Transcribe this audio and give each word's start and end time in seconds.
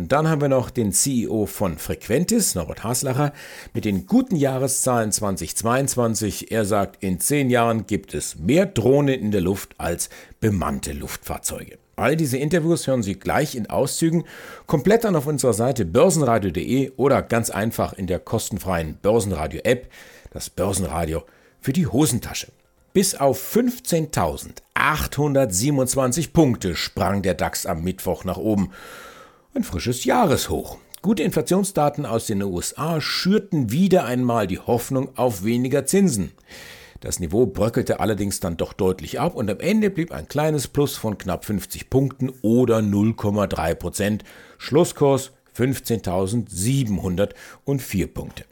Und 0.00 0.12
dann 0.12 0.28
haben 0.30 0.40
wir 0.40 0.48
noch 0.48 0.70
den 0.70 0.92
CEO 0.92 1.44
von 1.44 1.76
Frequentis, 1.76 2.54
Norbert 2.54 2.84
Haslacher, 2.84 3.34
mit 3.74 3.84
den 3.84 4.06
guten 4.06 4.34
Jahreszahlen 4.34 5.12
2022. 5.12 6.50
Er 6.50 6.64
sagt, 6.64 7.04
in 7.04 7.20
zehn 7.20 7.50
Jahren 7.50 7.86
gibt 7.86 8.14
es 8.14 8.38
mehr 8.38 8.64
Drohnen 8.64 9.20
in 9.20 9.30
der 9.30 9.42
Luft 9.42 9.74
als 9.76 10.08
bemannte 10.40 10.94
Luftfahrzeuge. 10.94 11.76
All 11.96 12.16
diese 12.16 12.38
Interviews 12.38 12.86
hören 12.86 13.02
Sie 13.02 13.18
gleich 13.18 13.54
in 13.54 13.68
Auszügen, 13.68 14.24
komplett 14.66 15.04
dann 15.04 15.16
auf 15.16 15.26
unserer 15.26 15.52
Seite 15.52 15.84
börsenradio.de 15.84 16.92
oder 16.96 17.20
ganz 17.20 17.50
einfach 17.50 17.92
in 17.92 18.06
der 18.06 18.20
kostenfreien 18.20 18.96
Börsenradio-App, 19.02 19.90
das 20.30 20.48
Börsenradio 20.48 21.24
für 21.60 21.74
die 21.74 21.86
Hosentasche. 21.86 22.46
Bis 22.94 23.16
auf 23.16 23.54
15.827 23.54 26.32
Punkte 26.32 26.74
sprang 26.74 27.20
der 27.20 27.34
DAX 27.34 27.66
am 27.66 27.84
Mittwoch 27.84 28.24
nach 28.24 28.38
oben. 28.38 28.70
Ein 29.52 29.64
frisches 29.64 30.04
Jahreshoch. 30.04 30.76
Gute 31.02 31.24
Inflationsdaten 31.24 32.06
aus 32.06 32.26
den 32.26 32.40
USA 32.40 33.00
schürten 33.00 33.72
wieder 33.72 34.04
einmal 34.04 34.46
die 34.46 34.60
Hoffnung 34.60 35.08
auf 35.16 35.42
weniger 35.42 35.86
Zinsen. 35.86 36.30
Das 37.00 37.18
Niveau 37.18 37.46
bröckelte 37.46 37.98
allerdings 37.98 38.38
dann 38.38 38.56
doch 38.56 38.72
deutlich 38.72 39.18
ab 39.18 39.34
und 39.34 39.50
am 39.50 39.58
Ende 39.58 39.90
blieb 39.90 40.12
ein 40.12 40.28
kleines 40.28 40.68
Plus 40.68 40.96
von 40.96 41.18
knapp 41.18 41.44
50 41.44 41.90
Punkten 41.90 42.30
oder 42.42 42.78
0,3 42.78 43.74
Prozent. 43.74 44.22
Schlusskurs 44.56 45.32
15.704 45.56 48.06
Punkte. 48.06 48.44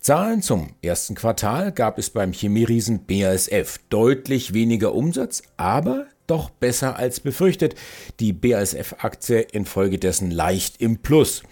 Zahlen 0.00 0.42
zum 0.42 0.70
ersten 0.82 1.14
Quartal 1.14 1.70
gab 1.70 1.96
es 1.96 2.10
beim 2.10 2.32
Chemieriesen 2.32 3.06
BASF 3.06 3.78
deutlich 3.88 4.52
weniger 4.52 4.96
Umsatz, 4.96 5.44
aber 5.56 6.08
doch 6.28 6.50
besser 6.50 6.96
als 6.96 7.18
befürchtet. 7.18 7.74
Die 8.20 8.32
BASF-Aktie 8.32 9.40
infolgedessen 9.40 10.30
leicht 10.30 10.80
im 10.80 10.98
Plus. 10.98 11.42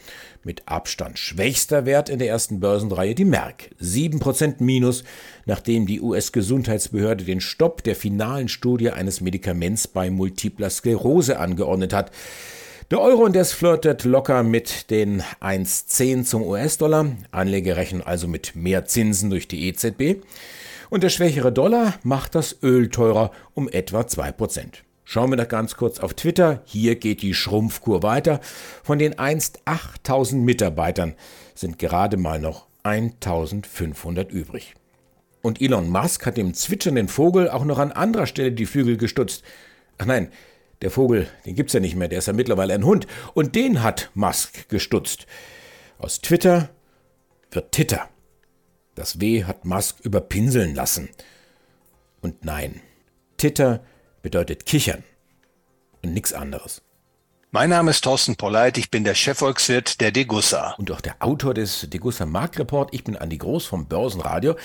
Mit 0.44 0.62
Abstand 0.66 1.19
schwächster 1.19 1.87
Wert 1.87 2.09
in 2.09 2.20
der 2.20 2.28
ersten 2.28 2.60
Börsenreihe 2.60 3.16
die 3.16 3.25
Merck. 3.25 3.70
7% 3.82 4.62
Minus, 4.62 5.03
nachdem 5.44 5.86
die 5.86 6.00
US-Gesundheitsbehörde 6.00 7.25
den 7.25 7.41
Stopp 7.41 7.82
der 7.82 7.97
finalen 7.97 8.48
Studie 8.48 8.91
eines 8.91 9.20
Medikaments 9.20 9.88
bei 9.88 10.09
multipler 10.09 10.70
Sklerose 10.70 11.41
angeordnet 11.41 11.92
hat. 11.92 12.12
Der 12.92 13.00
Euro 13.00 13.26
indes 13.26 13.53
flirtet 13.53 14.04
locker 14.04 14.44
mit 14.44 14.92
den 14.92 15.20
1,10 15.41 16.22
zum 16.22 16.42
US-Dollar. 16.42 17.16
Anleger 17.32 17.76
rechnen 17.76 18.03
also 18.03 18.28
mit 18.28 18.54
mehr 18.54 18.84
Zinsen 18.84 19.31
durch 19.31 19.48
die 19.48 19.66
EZB. 19.66 20.22
Und 20.91 21.02
der 21.02 21.10
schwächere 21.10 21.52
Dollar 21.52 21.94
macht 22.02 22.34
das 22.34 22.62
Öl 22.62 22.88
teurer 22.91 23.30
um 23.54 23.69
etwa 23.69 24.00
2%. 24.00 24.82
Schauen 25.04 25.30
wir 25.30 25.36
noch 25.36 25.48
ganz 25.48 25.76
kurz 25.76 26.00
auf 26.00 26.14
Twitter. 26.14 26.62
Hier 26.64 26.97
geht 26.97 27.22
die 27.22 27.34
Schrumpfkur 27.34 28.02
weiter. 28.02 28.41
Von 28.82 28.98
den 28.98 29.19
einst 29.19 29.60
8000 29.64 30.44
Mitarbeitern 30.44 31.14
sind 31.54 31.78
gerade 31.78 32.16
mal 32.16 32.41
noch 32.41 32.66
1500 32.82 34.32
übrig. 34.32 34.74
Und 35.42 35.60
Elon 35.60 35.88
Musk 35.88 36.26
hat 36.26 36.36
dem 36.36 36.54
zwitschernden 36.54 37.06
Vogel 37.06 37.48
auch 37.48 37.64
noch 37.64 37.78
an 37.78 37.92
anderer 37.92 38.26
Stelle 38.26 38.50
die 38.50 38.66
Flügel 38.66 38.97
gestutzt. 38.97 39.44
Ach 39.97 40.06
nein, 40.06 40.32
der 40.82 40.91
Vogel, 40.91 41.28
den 41.47 41.54
gibt's 41.54 41.72
ja 41.72 41.78
nicht 41.78 41.94
mehr, 41.94 42.08
der 42.08 42.18
ist 42.18 42.26
ja 42.26 42.32
mittlerweile 42.32 42.74
ein 42.74 42.84
Hund. 42.84 43.06
Und 43.32 43.54
den 43.54 43.84
hat 43.84 44.10
Musk 44.14 44.68
gestutzt. 44.68 45.26
Aus 45.98 46.20
Twitter 46.20 46.70
wird 47.53 47.70
Titter. 47.70 48.08
Das 48.97 49.21
W 49.21 49.45
hat 49.45 49.67
Musk 49.67 50.01
überpinseln 50.01 50.75
lassen. 50.75 51.11
Und 52.23 52.47
nein, 52.47 52.81
Titter 53.37 53.84
bedeutet 54.23 54.65
kichern 54.65 55.05
und 56.03 56.15
nichts 56.15 56.33
anderes. 56.33 56.81
Mein 57.51 57.71
Name 57.71 57.91
ist 57.91 58.03
Thorsten 58.03 58.37
Polleit, 58.37 58.79
ich 58.79 58.91
bin 58.91 59.05
der 59.05 59.15
Chefvolkswirt 59.15 60.01
der 60.01 60.12
Degussa. 60.12 60.75
Und 60.79 60.91
auch 60.91 61.03
der 61.03 61.17
Autor 61.21 61.53
des 61.53 61.87
Degussa 61.91 62.25
Marktreport. 62.25 62.93
Ich 62.93 63.05
bin 63.05 63.17
Andi 63.17 63.37
Groß 63.37 63.67
vom 63.67 63.87
Börsenradio. 63.87 64.57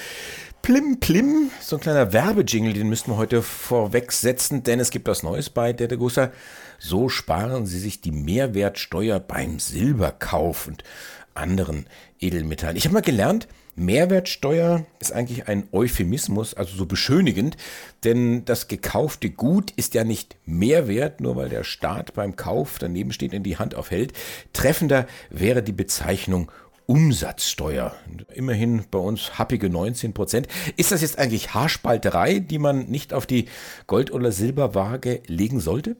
Plim 0.62 1.02
Plim, 1.02 1.52
so 1.60 1.76
ein 1.76 1.82
kleiner 1.82 2.14
Werbejingle, 2.14 2.74
den 2.74 2.88
müssten 2.88 3.12
wir 3.12 3.18
heute 3.18 3.42
vorweg 3.42 4.14
setzen, 4.14 4.64
denn 4.64 4.80
es 4.80 4.92
gibt 4.92 5.10
was 5.10 5.24
Neues 5.24 5.50
bei 5.50 5.74
der 5.74 5.90
Degussa. 5.90 6.32
So 6.80 7.10
sparen 7.10 7.66
Sie 7.66 7.80
sich 7.80 8.00
die 8.00 8.12
Mehrwertsteuer 8.12 9.20
beim 9.20 9.60
Silberkauf 9.60 10.68
und 10.68 10.86
anderen 11.34 11.86
Edelmetallen. 12.20 12.78
Ich 12.78 12.86
habe 12.86 12.94
mal 12.94 13.02
gelernt, 13.02 13.48
Mehrwertsteuer 13.76 14.86
ist 15.00 15.14
eigentlich 15.14 15.48
ein 15.48 15.68
Euphemismus, 15.72 16.54
also 16.54 16.76
so 16.76 16.86
beschönigend, 16.86 17.58
denn 18.04 18.46
das 18.46 18.68
gekaufte 18.68 19.30
Gut 19.30 19.72
ist 19.72 19.94
ja 19.94 20.04
nicht 20.04 20.36
Mehrwert, 20.46 21.22
nur 21.22 21.36
weil 21.36 21.50
der 21.50 21.64
Staat 21.64 22.14
beim 22.14 22.36
Kauf 22.36 22.80
daneben 22.80 23.12
steht 23.12 23.34
und 23.34 23.44
die 23.44 23.58
Hand 23.58 23.76
aufhält. 23.76 24.14
Treffender 24.54 25.08
wäre 25.30 25.64
die 25.64 25.72
Bezeichnung 25.72 26.52
Umsatzsteuer. 26.86 27.96
Immerhin 28.34 28.84
bei 28.92 29.00
uns 29.00 29.40
happige 29.40 29.70
19 29.70 30.14
Prozent. 30.14 30.48
Ist 30.76 30.92
das 30.92 31.02
jetzt 31.02 31.18
eigentlich 31.20 31.54
Haarspalterei, 31.54 32.40
die 32.40 32.60
man 32.60 32.88
nicht 32.88 33.14
auf 33.14 33.26
die 33.26 33.46
Gold- 33.88 34.12
oder 34.12 34.32
Silberwaage 34.32 35.22
legen 35.28 35.62
sollte? 35.62 35.96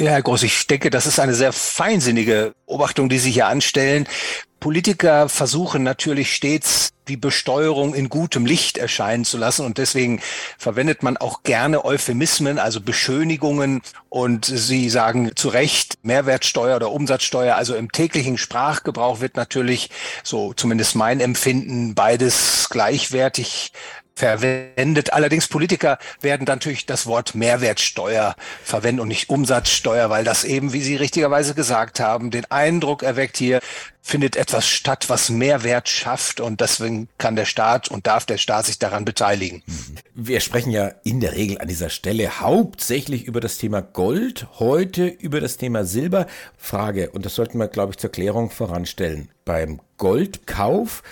Ja, 0.00 0.10
Herr 0.10 0.22
Groß, 0.22 0.42
ich 0.42 0.66
denke, 0.66 0.90
das 0.90 1.06
ist 1.06 1.20
eine 1.20 1.34
sehr 1.34 1.52
feinsinnige 1.52 2.54
Beobachtung, 2.66 3.08
die 3.08 3.18
Sie 3.18 3.30
hier 3.30 3.46
anstellen. 3.46 4.08
Politiker 4.58 5.28
versuchen 5.28 5.84
natürlich 5.84 6.34
stets, 6.34 6.90
die 7.06 7.16
Besteuerung 7.16 7.94
in 7.94 8.08
gutem 8.08 8.44
Licht 8.44 8.76
erscheinen 8.76 9.24
zu 9.24 9.38
lassen. 9.38 9.64
Und 9.64 9.78
deswegen 9.78 10.20
verwendet 10.58 11.04
man 11.04 11.16
auch 11.16 11.44
gerne 11.44 11.84
Euphemismen, 11.84 12.58
also 12.58 12.80
Beschönigungen. 12.80 13.82
Und 14.08 14.46
Sie 14.46 14.90
sagen 14.90 15.30
zu 15.36 15.48
Recht 15.48 15.98
Mehrwertsteuer 16.02 16.74
oder 16.74 16.90
Umsatzsteuer. 16.90 17.54
Also 17.54 17.76
im 17.76 17.92
täglichen 17.92 18.36
Sprachgebrauch 18.36 19.20
wird 19.20 19.36
natürlich, 19.36 19.90
so 20.24 20.54
zumindest 20.54 20.96
mein 20.96 21.20
Empfinden, 21.20 21.94
beides 21.94 22.68
gleichwertig 22.68 23.70
verwendet. 24.14 25.12
Allerdings 25.12 25.48
Politiker 25.48 25.98
werden 26.20 26.44
natürlich 26.46 26.86
das 26.86 27.06
Wort 27.06 27.34
Mehrwertsteuer 27.34 28.36
verwenden 28.62 29.00
und 29.00 29.08
nicht 29.08 29.28
Umsatzsteuer, 29.28 30.10
weil 30.10 30.24
das 30.24 30.44
eben, 30.44 30.72
wie 30.72 30.82
Sie 30.82 30.96
richtigerweise 30.96 31.54
gesagt 31.54 32.00
haben, 32.00 32.30
den 32.30 32.44
Eindruck 32.50 33.02
erweckt, 33.02 33.36
hier 33.36 33.60
findet 34.06 34.36
etwas 34.36 34.68
statt, 34.68 35.08
was 35.08 35.30
Mehrwert 35.30 35.88
schafft 35.88 36.38
und 36.38 36.60
deswegen 36.60 37.08
kann 37.16 37.36
der 37.36 37.46
Staat 37.46 37.90
und 37.90 38.06
darf 38.06 38.26
der 38.26 38.36
Staat 38.36 38.66
sich 38.66 38.78
daran 38.78 39.06
beteiligen. 39.06 39.62
Wir 40.14 40.40
sprechen 40.40 40.70
ja 40.70 40.92
in 41.04 41.20
der 41.20 41.32
Regel 41.32 41.58
an 41.58 41.68
dieser 41.68 41.88
Stelle 41.88 42.40
hauptsächlich 42.40 43.24
über 43.24 43.40
das 43.40 43.56
Thema 43.56 43.80
Gold, 43.80 44.46
heute 44.58 45.06
über 45.06 45.40
das 45.40 45.56
Thema 45.56 45.84
Silber. 45.84 46.26
Frage, 46.58 47.10
und 47.10 47.24
das 47.24 47.34
sollten 47.34 47.58
wir, 47.58 47.68
glaube 47.68 47.92
ich, 47.92 47.98
zur 47.98 48.12
Klärung 48.12 48.50
voranstellen. 48.50 49.30
Beim 49.46 49.80
Goldkauf 49.96 51.02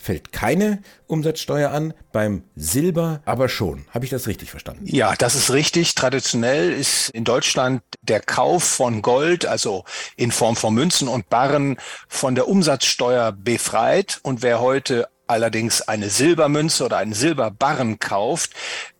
fällt 0.00 0.32
keine 0.32 0.82
Umsatzsteuer 1.06 1.70
an, 1.70 1.94
beim 2.12 2.44
Silber 2.56 3.20
aber 3.24 3.48
schon. 3.48 3.84
Habe 3.90 4.04
ich 4.04 4.10
das 4.10 4.26
richtig 4.26 4.50
verstanden? 4.50 4.84
Ja, 4.86 5.14
das 5.16 5.34
ist 5.34 5.52
richtig. 5.52 5.94
Traditionell 5.94 6.72
ist 6.72 7.10
in 7.10 7.24
Deutschland 7.24 7.82
der 8.02 8.20
Kauf 8.20 8.64
von 8.64 9.02
Gold, 9.02 9.46
also 9.46 9.84
in 10.16 10.32
Form 10.32 10.56
von 10.56 10.74
Münzen 10.74 11.08
und 11.08 11.28
Barren, 11.28 11.76
von 12.08 12.34
der 12.34 12.48
Umsatzsteuer 12.48 13.32
befreit. 13.32 14.20
Und 14.22 14.42
wer 14.42 14.60
heute 14.60 15.08
allerdings 15.26 15.82
eine 15.82 16.10
Silbermünze 16.10 16.84
oder 16.84 16.96
einen 16.96 17.12
Silberbarren 17.12 17.98
kauft, 17.98 18.52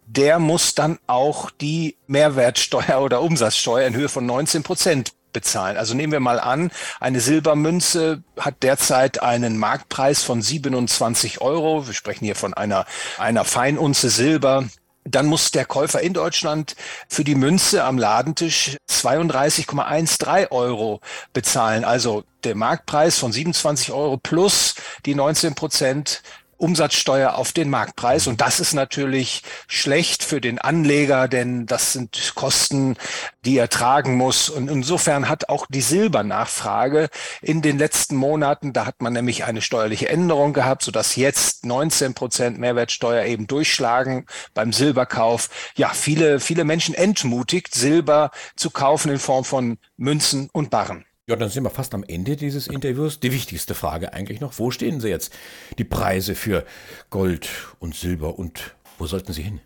der 0.06 0.38
muss 0.38 0.74
dann 0.74 0.98
auch 1.06 1.50
die 1.50 1.96
Mehrwertsteuer 2.08 3.00
oder 3.00 3.22
Umsatzsteuer 3.22 3.86
in 3.86 3.94
Höhe 3.94 4.08
von 4.08 4.26
19 4.26 4.62
Prozent 4.62 5.12
bezahlen. 5.32 5.76
Also 5.76 5.94
nehmen 5.94 6.12
wir 6.12 6.20
mal 6.20 6.40
an, 6.40 6.70
eine 6.98 7.20
Silbermünze 7.20 8.22
hat 8.38 8.62
derzeit 8.62 9.22
einen 9.22 9.58
Marktpreis 9.58 10.22
von 10.22 10.42
27 10.42 11.40
Euro. 11.40 11.86
Wir 11.86 11.94
sprechen 11.94 12.24
hier 12.24 12.36
von 12.36 12.54
einer, 12.54 12.86
einer 13.18 13.44
Feinunze 13.44 14.10
Silber. 14.10 14.64
Dann 15.04 15.26
muss 15.26 15.50
der 15.50 15.64
Käufer 15.64 16.00
in 16.00 16.12
Deutschland 16.12 16.76
für 17.08 17.24
die 17.24 17.34
Münze 17.34 17.84
am 17.84 17.96
Ladentisch 17.96 18.76
32,13 18.90 20.50
Euro 20.50 21.00
bezahlen. 21.32 21.84
Also 21.84 22.24
der 22.44 22.54
Marktpreis 22.54 23.18
von 23.18 23.32
27 23.32 23.92
Euro 23.92 24.18
plus 24.18 24.74
die 25.06 25.14
19 25.14 25.54
Prozent 25.54 26.22
Umsatzsteuer 26.60 27.34
auf 27.36 27.52
den 27.52 27.70
Marktpreis. 27.70 28.26
Und 28.26 28.40
das 28.40 28.60
ist 28.60 28.74
natürlich 28.74 29.42
schlecht 29.66 30.22
für 30.22 30.40
den 30.40 30.58
Anleger, 30.58 31.26
denn 31.26 31.66
das 31.66 31.92
sind 31.92 32.32
Kosten, 32.34 32.96
die 33.44 33.56
er 33.56 33.68
tragen 33.68 34.16
muss. 34.16 34.48
Und 34.48 34.68
insofern 34.68 35.28
hat 35.28 35.48
auch 35.48 35.66
die 35.68 35.80
Silbernachfrage 35.80 37.08
in 37.40 37.62
den 37.62 37.78
letzten 37.78 38.16
Monaten, 38.16 38.72
da 38.72 38.86
hat 38.86 39.00
man 39.00 39.12
nämlich 39.12 39.44
eine 39.44 39.62
steuerliche 39.62 40.08
Änderung 40.08 40.52
gehabt, 40.52 40.82
sodass 40.82 41.16
jetzt 41.16 41.64
19 41.64 42.14
Prozent 42.14 42.58
Mehrwertsteuer 42.58 43.24
eben 43.24 43.46
durchschlagen 43.46 44.26
beim 44.54 44.72
Silberkauf. 44.72 45.48
Ja, 45.74 45.90
viele, 45.90 46.40
viele 46.40 46.64
Menschen 46.64 46.94
entmutigt, 46.94 47.74
Silber 47.74 48.30
zu 48.56 48.70
kaufen 48.70 49.10
in 49.10 49.18
Form 49.18 49.44
von 49.44 49.78
Münzen 49.96 50.50
und 50.52 50.70
Barren. 50.70 51.04
Ja, 51.30 51.36
dann 51.36 51.48
sind 51.48 51.62
wir 51.62 51.70
fast 51.70 51.94
am 51.94 52.02
Ende 52.02 52.34
dieses 52.34 52.66
Interviews. 52.66 53.20
Die 53.20 53.30
wichtigste 53.30 53.76
Frage 53.76 54.12
eigentlich 54.14 54.40
noch, 54.40 54.58
wo 54.58 54.72
stehen 54.72 55.00
Sie 55.00 55.10
jetzt? 55.10 55.32
Die 55.78 55.84
Preise 55.84 56.34
für 56.34 56.64
Gold 57.08 57.48
und 57.78 57.94
Silber 57.94 58.36
und 58.36 58.74
wo 58.98 59.06
sollten 59.06 59.32
Sie 59.32 59.42
hin? 59.42 59.60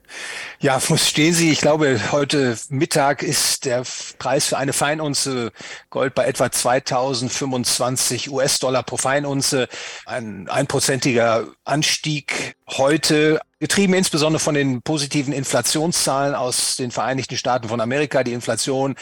Ja, 0.61 0.79
wo 0.89 0.99
stehen 0.99 1.33
Sie? 1.33 1.51
Ich 1.51 1.63
glaube, 1.63 1.99
heute 2.13 2.55
Mittag 2.69 3.23
ist 3.23 3.65
der 3.65 3.83
Preis 4.19 4.49
für 4.49 4.59
eine 4.59 4.75
Feinunze 4.75 5.53
Gold 5.89 6.15
bei 6.15 6.27
etwa 6.27 6.53
2025 6.53 8.31
US-Dollar 8.31 8.83
pro 8.83 8.99
Feinunze. 8.99 9.67
Ein 10.05 10.51
einprozentiger 10.51 11.47
Anstieg 11.65 12.57
heute 12.69 13.41
getrieben 13.59 13.95
insbesondere 13.95 14.41
von 14.41 14.55
den 14.55 14.83
positiven 14.83 15.33
Inflationszahlen 15.33 16.35
aus 16.35 16.77
den 16.77 16.91
Vereinigten 16.91 17.39
Staaten 17.39 17.69
von 17.69 17.81
Amerika. 17.81 18.23
Die 18.23 18.35
Inflation 18.35 18.95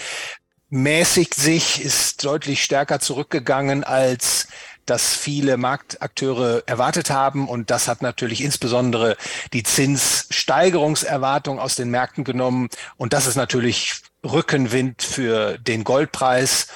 mäßigt 0.72 1.34
sich, 1.34 1.84
ist 1.84 2.24
deutlich 2.24 2.64
stärker 2.64 2.98
zurückgegangen, 2.98 3.84
als 3.84 4.48
das 4.86 5.14
viele 5.14 5.58
Marktakteure 5.58 6.62
erwartet 6.66 7.10
haben. 7.10 7.46
Und 7.46 7.70
das 7.70 7.88
hat 7.88 8.00
natürlich 8.00 8.42
insbesondere 8.42 9.19
die 9.52 9.64
Zinssteigerungserwartung 9.64 11.58
aus 11.58 11.74
den 11.74 11.90
Märkten 11.90 12.24
genommen. 12.24 12.70
Und 12.96 13.12
das 13.12 13.26
ist 13.26 13.36
natürlich 13.36 14.00
Rückenwind 14.24 15.02
für 15.02 15.58
den 15.58 15.84
Goldpreis. 15.84 16.69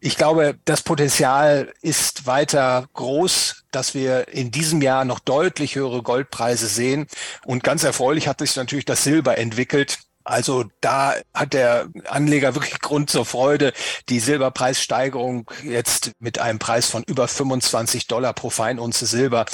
Ich 0.00 0.18
glaube, 0.18 0.58
das 0.66 0.82
Potenzial 0.82 1.72
ist 1.80 2.26
weiter 2.26 2.88
groß, 2.92 3.64
dass 3.70 3.94
wir 3.94 4.28
in 4.28 4.50
diesem 4.50 4.82
Jahr 4.82 5.06
noch 5.06 5.18
deutlich 5.18 5.76
höhere 5.76 6.02
Goldpreise 6.02 6.66
sehen. 6.66 7.06
Und 7.46 7.64
ganz 7.64 7.84
erfreulich 7.84 8.28
hat 8.28 8.40
sich 8.40 8.54
natürlich 8.56 8.84
das 8.84 9.02
Silber 9.02 9.38
entwickelt. 9.38 9.98
Also 10.24 10.64
da 10.80 11.14
hat 11.32 11.54
der 11.54 11.88
Anleger 12.06 12.54
wirklich 12.54 12.78
Grund 12.80 13.08
zur 13.08 13.24
Freude. 13.24 13.72
Die 14.10 14.20
Silberpreissteigerung 14.20 15.50
jetzt 15.64 16.12
mit 16.20 16.38
einem 16.38 16.58
Preis 16.58 16.86
von 16.86 17.02
über 17.04 17.26
25 17.26 18.06
Dollar 18.06 18.34
pro 18.34 18.50
Feinunze 18.50 19.06
Silber, 19.06 19.46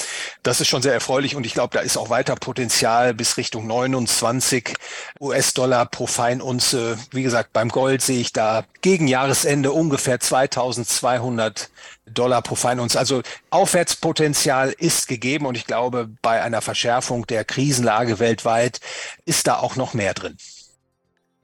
das 0.43 0.59
ist 0.59 0.67
schon 0.67 0.81
sehr 0.81 0.93
erfreulich 0.93 1.35
und 1.35 1.45
ich 1.45 1.53
glaube, 1.53 1.77
da 1.77 1.81
ist 1.81 1.97
auch 1.97 2.09
weiter 2.09 2.35
Potenzial 2.35 3.13
bis 3.13 3.37
Richtung 3.37 3.65
29 3.65 4.73
US-Dollar 5.21 5.85
pro 5.85 6.05
Feinunze. 6.05 6.97
Wie 7.11 7.23
gesagt, 7.23 7.53
beim 7.53 7.69
Gold 7.69 8.01
sehe 8.01 8.19
ich 8.19 8.33
da 8.33 8.65
gegen 8.81 9.07
Jahresende 9.07 9.71
ungefähr 9.71 10.19
2200 10.19 11.69
Dollar 12.05 12.41
pro 12.41 12.55
Feinunze. 12.55 12.99
Also 12.99 13.21
Aufwärtspotenzial 13.49 14.73
ist 14.77 15.07
gegeben 15.07 15.45
und 15.45 15.55
ich 15.55 15.65
glaube, 15.65 16.09
bei 16.21 16.41
einer 16.41 16.61
Verschärfung 16.61 17.25
der 17.27 17.45
Krisenlage 17.45 18.19
weltweit 18.19 18.79
ist 19.25 19.47
da 19.47 19.57
auch 19.57 19.75
noch 19.75 19.93
mehr 19.93 20.13
drin. 20.13 20.37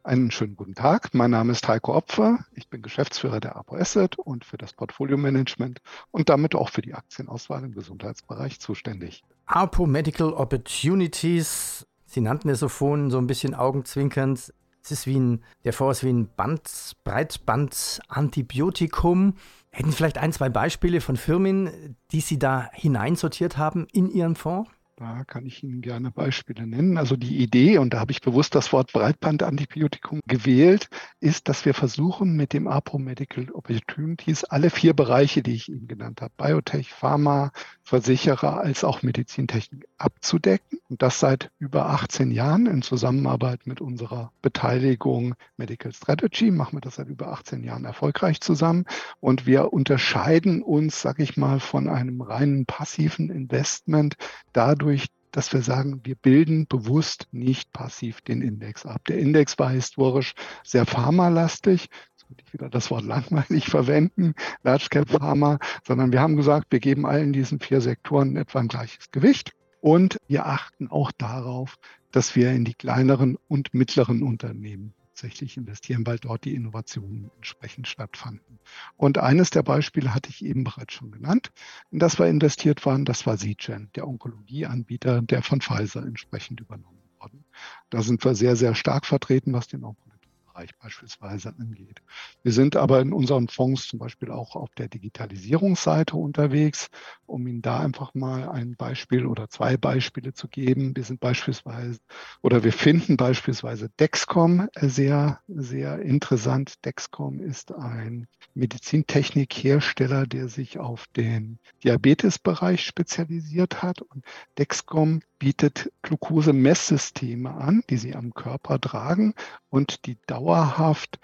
Einen 0.05 0.31
schönen 0.31 0.57
guten 0.57 0.75
Tag. 0.75 1.13
Mein 1.13 1.31
Name 1.31 1.53
ist 1.53 1.65
Heiko 1.65 1.95
Opfer. 1.95 2.39
Ich 2.55 2.67
bin 2.67 2.81
Geschäftsführer 2.81 3.39
der 3.39 3.55
APO 3.55 3.77
Asset 3.77 4.19
und 4.19 4.43
für 4.43 4.57
das 4.57 4.73
Portfolio-Management 4.73 5.79
und 6.11 6.27
damit 6.27 6.55
auch 6.55 6.67
für 6.67 6.81
die 6.81 6.93
Aktienauswahl 6.93 7.63
im 7.63 7.73
Gesundheitsbereich 7.73 8.59
zuständig. 8.59 9.23
APO 9.45 9.85
Medical 9.85 10.33
Opportunities. 10.33 11.87
Sie 12.05 12.19
nannten 12.19 12.49
es 12.49 12.59
so 12.59 12.67
vorhin 12.67 13.11
so 13.11 13.17
ein 13.17 13.27
bisschen 13.27 13.55
augenzwinkernd. 13.55 14.53
Es 14.83 14.91
ist 14.91 15.07
wie 15.07 15.17
ein, 15.17 15.41
der 15.63 15.71
Fonds 15.71 15.99
ist 15.99 16.03
wie 16.03 16.11
ein 16.11 16.27
Band, 16.35 16.97
Breitband-Antibiotikum. 17.05 19.35
Hätten 19.71 19.89
Sie 19.89 19.95
vielleicht 19.95 20.17
ein, 20.17 20.33
zwei 20.33 20.49
Beispiele 20.49 20.99
von 20.99 21.15
Firmen, 21.15 21.95
die 22.11 22.19
Sie 22.19 22.37
da 22.37 22.69
hineinsortiert 22.73 23.57
haben 23.57 23.87
in 23.93 24.11
Ihren 24.11 24.35
Fonds? 24.35 24.69
Da 24.95 25.23
kann 25.25 25.47
ich 25.47 25.63
Ihnen 25.63 25.81
gerne 25.81 26.11
Beispiele 26.11 26.67
nennen. 26.67 26.99
Also 26.99 27.15
die 27.15 27.37
Idee, 27.37 27.79
und 27.79 27.95
da 27.95 27.99
habe 27.99 28.11
ich 28.11 28.21
bewusst 28.21 28.53
das 28.53 28.71
Wort 28.71 28.93
Breitbandantibiotikum 28.93 30.19
gewählt, 30.27 30.87
ist, 31.19 31.49
dass 31.49 31.65
wir 31.65 31.73
versuchen, 31.73 32.35
mit 32.35 32.53
dem 32.53 32.67
APRO 32.67 32.99
Medical 32.99 33.49
Opportunities 33.51 34.43
alle 34.43 34.69
vier 34.69 34.93
Bereiche, 34.93 35.41
die 35.41 35.55
ich 35.55 35.67
Ihnen 35.67 35.87
genannt 35.87 36.21
habe, 36.21 36.31
Biotech, 36.37 36.93
Pharma, 36.93 37.51
Versicherer 37.81 38.59
als 38.59 38.83
auch 38.83 39.01
Medizintechnik 39.01 39.87
abzudecken. 39.97 40.77
Und 40.89 41.01
das 41.01 41.19
seit 41.19 41.49
über 41.57 41.87
18 41.87 42.29
Jahren 42.29 42.67
in 42.67 42.83
Zusammenarbeit 42.83 43.65
mit 43.65 43.81
unserer 43.81 44.31
Beteiligung 44.43 45.33
Medical 45.57 45.91
Strategy 45.91 46.51
machen 46.51 46.77
wir 46.77 46.81
das 46.81 46.95
seit 46.95 47.07
über 47.07 47.29
18 47.29 47.63
Jahren 47.63 47.85
erfolgreich 47.85 48.41
zusammen. 48.41 48.85
Und 49.19 49.47
wir 49.47 49.73
unterscheiden 49.73 50.61
uns, 50.61 51.01
sag 51.01 51.19
ich 51.19 51.35
mal, 51.35 51.59
von 51.59 51.89
einem 51.89 52.21
reinen 52.21 52.67
passiven 52.67 53.31
Investment 53.31 54.17
dadurch, 54.53 54.83
dadurch, 54.93 55.07
dass 55.31 55.51
wir 55.51 55.63
sagen, 55.63 56.01
wir 56.03 56.15
bilden 56.15 56.67
bewusst 56.67 57.27
nicht 57.31 57.71
passiv 57.73 58.21
den 58.21 58.41
Index 58.41 58.85
ab. 58.85 59.03
Der 59.07 59.17
Index 59.17 59.57
war 59.57 59.71
historisch 59.71 60.33
sehr 60.63 60.85
pharmalastig. 60.85 61.89
Jetzt 62.11 62.29
würde 62.29 62.43
ich 62.45 62.53
wieder 62.53 62.69
das 62.69 62.91
Wort 62.91 63.03
langweilig 63.03 63.65
verwenden, 63.69 64.35
Large 64.61 64.87
Cap 64.91 65.09
Pharma, 65.09 65.57
sondern 65.87 66.11
wir 66.11 66.21
haben 66.21 66.37
gesagt, 66.37 66.67
wir 66.69 66.79
geben 66.79 67.07
allen 67.07 67.33
diesen 67.33 67.59
vier 67.59 67.81
Sektoren 67.81 68.35
etwa 68.37 68.59
ein 68.59 68.67
gleiches 68.67 69.09
Gewicht. 69.11 69.53
Und 69.81 70.17
wir 70.27 70.45
achten 70.45 70.87
auch 70.89 71.11
darauf, 71.11 71.77
dass 72.11 72.35
wir 72.35 72.51
in 72.51 72.63
die 72.63 72.75
kleineren 72.75 73.37
und 73.47 73.73
mittleren 73.73 74.21
Unternehmen 74.21 74.93
tatsächlich 75.13 75.57
investieren, 75.57 76.05
weil 76.07 76.17
dort 76.17 76.43
die 76.43 76.55
Innovationen 76.55 77.29
entsprechend 77.35 77.87
stattfanden. 77.87 78.59
Und 78.97 79.19
eines 79.19 79.51
der 79.51 79.61
Beispiele 79.61 80.13
hatte 80.13 80.31
ich 80.31 80.43
eben 80.43 80.63
bereits 80.63 80.93
schon 80.93 81.11
genannt, 81.11 81.51
in 81.91 81.99
das 81.99 82.17
wir 82.17 82.27
investiert 82.27 82.83
waren, 82.85 83.05
das 83.05 83.27
war 83.27 83.37
Seagen, 83.37 83.91
der 83.95 84.07
Onkologieanbieter, 84.07 85.21
der 85.21 85.43
von 85.43 85.61
Pfizer 85.61 86.03
entsprechend 86.03 86.61
übernommen 86.61 87.03
worden. 87.19 87.45
Da 87.91 88.01
sind 88.01 88.25
wir 88.25 88.33
sehr, 88.33 88.55
sehr 88.55 88.73
stark 88.73 89.05
vertreten, 89.05 89.53
was 89.53 89.67
den 89.67 89.83
Onkologie 89.83 90.12
Bereich 90.53 90.77
beispielsweise 90.77 91.53
angeht. 91.57 92.01
Wir 92.43 92.51
sind 92.51 92.75
aber 92.75 93.01
in 93.01 93.11
unseren 93.11 93.47
Fonds 93.47 93.87
zum 93.87 93.97
Beispiel 93.97 94.29
auch 94.29 94.55
auf 94.55 94.69
der 94.75 94.87
Digitalisierungsseite 94.87 96.15
unterwegs, 96.15 96.89
um 97.25 97.47
Ihnen 97.47 97.63
da 97.63 97.79
einfach 97.79 98.13
mal 98.13 98.47
ein 98.49 98.75
Beispiel 98.75 99.25
oder 99.25 99.49
zwei 99.49 99.77
Beispiele 99.77 100.33
zu 100.33 100.47
geben. 100.47 100.95
Wir 100.95 101.03
sind 101.03 101.19
beispielsweise 101.19 101.99
oder 102.41 102.63
wir 102.63 102.71
finden 102.71 103.17
beispielsweise 103.17 103.89
Dexcom 103.99 104.69
sehr, 104.75 105.39
sehr 105.47 105.99
interessant. 105.99 106.85
Dexcom 106.85 107.39
ist 107.39 107.73
ein 107.73 108.27
Medizintechnikhersteller, 108.53 110.27
der 110.27 110.49
sich 110.49 110.77
auf 110.77 111.07
den 111.15 111.57
Diabetesbereich 111.83 112.85
spezialisiert 112.85 113.81
hat 113.81 114.01
und 114.01 114.23
Dexcom 114.59 115.21
bietet 115.39 115.91
Glucose-Messsysteme 116.03 117.53
an, 117.53 117.83
die 117.89 117.97
Sie 117.97 118.15
am 118.15 118.33
Körper 118.33 118.79
tragen 118.79 119.33
und 119.69 120.05
die 120.05 120.17
dauerhaft 120.43 121.19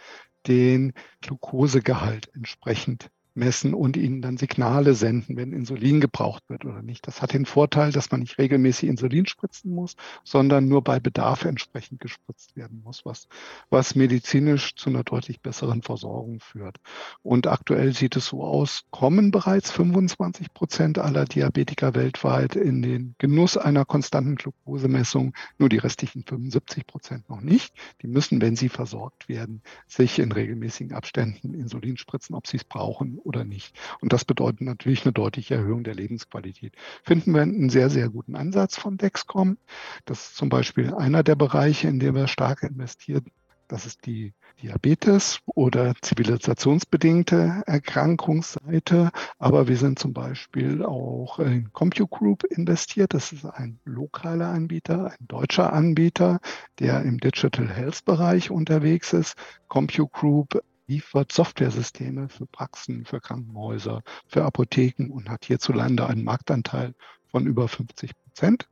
den 0.48 0.94
Glukosegehalt 1.22 2.30
entsprechend 2.34 3.10
messen 3.40 3.74
und 3.74 3.98
ihnen 3.98 4.22
dann 4.22 4.38
Signale 4.38 4.94
senden, 4.94 5.38
wenn 5.38 5.54
Insulin 5.54 6.02
gebraucht 6.02 6.44
wird 6.50 6.66
oder 6.66 6.82
nicht. 6.84 7.08
Das 7.08 7.22
hat 7.22 7.34
den 7.34 7.46
Vorteil, 7.46 7.92
dass 7.92 8.12
man 8.12 8.20
nicht 8.20 8.38
regelmäßig 8.38 8.90
Insulin 8.90 9.26
spritzen 9.26 9.74
muss, 9.74 9.96
sondern 10.24 10.68
nur 10.68 10.84
bei 10.84 11.00
Bedarf 11.00 11.46
entsprechend 11.46 12.02
gespritzt 12.02 12.56
werden 12.56 12.82
muss, 12.84 13.06
was, 13.06 13.28
was 13.70 13.96
medizinisch 13.96 14.76
zu 14.76 14.90
einer 14.90 15.04
deutlich 15.04 15.42
besseren 15.42 15.82
Versorgung 15.82 16.40
führt. 16.40 16.78
Und 17.24 17.48
aktuell 17.48 17.94
sieht 17.94 18.16
es 18.16 18.28
so 18.28 18.44
aus, 18.44 18.84
kommen 18.92 19.32
bereits 19.32 19.72
25 19.72 20.54
Prozent 20.54 21.00
aller 21.00 21.26
Diabetiker 21.26 21.96
weltweit 21.96 22.56
in 22.56 22.82
den 22.82 23.16
Genuss 23.18 23.58
einer 23.58 23.86
konstanten 23.86 24.36
Glukosemessung, 24.36 25.34
nur 25.58 25.70
die 25.70 25.78
restlichen 25.78 26.24
75 26.24 26.86
Prozent 26.86 27.30
noch 27.30 27.42
nicht. 27.42 27.74
Die 28.02 28.08
müssen, 28.08 28.42
wenn 28.42 28.56
sie 28.56 28.70
versorgt 28.70 29.30
werden, 29.30 29.62
sich 29.88 30.20
in 30.20 30.32
regelmäßigen 30.32 30.94
Abständen 30.94 31.54
Insulin 31.54 31.98
spritzen, 31.98 32.36
ob 32.36 32.46
sie 32.46 32.58
es 32.58 32.64
brauchen 32.64 33.18
oder 33.30 33.46
nicht. 33.46 33.80
Und 34.02 34.12
das 34.12 34.26
bedeutet 34.26 34.62
natürlich 34.62 35.06
eine 35.06 35.14
deutliche 35.14 35.56
Erhöhung 35.56 35.84
der 35.84 35.96
Lebensqualität. 35.96 36.74
Finden 37.04 37.34
wir 37.34 37.44
einen 37.44 37.70
sehr, 37.70 37.90
sehr 37.90 38.10
guten 38.10 38.36
Ansatz 38.36 38.76
von 38.76 38.98
Dexcom. 38.98 39.58
Das 40.06 40.30
ist 40.30 40.36
zum 40.36 40.50
Beispiel 40.50 40.94
einer 40.94 41.24
der 41.24 41.36
Bereiche, 41.36 41.88
in 41.88 42.00
dem 42.00 42.16
wir 42.16 42.28
stark 42.28 42.64
investieren. 42.64 43.32
Das 43.70 43.86
ist 43.86 44.08
die 44.08 44.34
Diabetes 44.64 45.42
oder 45.46 45.94
zivilisationsbedingte 46.02 47.62
Erkrankungsseite. 47.68 49.12
Aber 49.38 49.68
wir 49.68 49.78
sind 49.78 50.00
zum 50.00 50.12
Beispiel 50.12 50.84
auch 50.84 51.38
in 51.38 51.72
CompuGroup 51.72 52.46
investiert. 52.46 53.14
Das 53.14 53.32
ist 53.32 53.46
ein 53.46 53.80
lokaler 53.86 54.48
Anbieter, 54.48 55.12
ein 55.12 55.28
deutscher 55.28 55.72
Anbieter, 55.72 56.40
der 56.80 57.04
im 57.04 57.20
Digital 57.20 57.70
Health 57.70 58.06
Bereich 58.06 58.50
unterwegs 58.50 59.14
ist. 59.14 59.36
CompuGroup 59.68 60.64
liefert 60.90 61.32
Softwaresysteme 61.32 62.28
für 62.28 62.48
Praxen, 62.48 63.06
für 63.06 63.22
Krankenhäuser, 63.22 64.02
für 64.28 64.44
Apotheken 64.44 65.12
und 65.12 65.30
hat 65.30 65.46
hierzulande 65.46 66.08
einen 66.08 66.24
Marktanteil 66.24 66.96
von 67.28 67.46
über 67.46 67.68
50 67.68 68.12
Prozent 68.24 68.68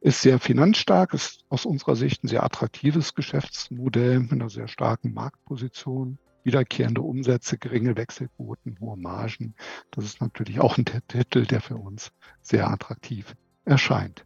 ist 0.00 0.22
sehr 0.22 0.38
finanzstark, 0.38 1.14
ist 1.14 1.44
aus 1.48 1.66
unserer 1.66 1.96
Sicht 1.96 2.22
ein 2.22 2.28
sehr 2.28 2.44
attraktives 2.44 3.14
Geschäftsmodell 3.14 4.20
mit 4.20 4.32
einer 4.32 4.48
sehr 4.48 4.68
starken 4.68 5.12
Marktposition, 5.12 6.18
wiederkehrende 6.44 7.00
Umsätze, 7.00 7.58
geringe 7.58 7.96
Wechselquoten, 7.96 8.78
hohe 8.78 8.96
Margen. 8.96 9.56
Das 9.90 10.04
ist 10.04 10.20
natürlich 10.20 10.60
auch 10.60 10.78
ein 10.78 10.84
Titel, 10.84 11.44
der 11.44 11.60
für 11.60 11.76
uns 11.76 12.12
sehr 12.40 12.70
attraktiv 12.70 13.34
erscheint. 13.64 14.24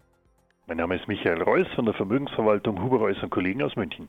Mein 0.67 0.77
Name 0.77 0.97
ist 0.97 1.09
Michael 1.09 1.43
Reuss 1.43 1.67
von 1.75 1.87
der 1.87 1.95
Vermögensverwaltung 1.95 2.83
Huber 2.83 2.99
Reuss 2.99 3.17
und 3.23 3.31
Kollegen 3.31 3.63
aus 3.63 3.75
München. 3.75 4.09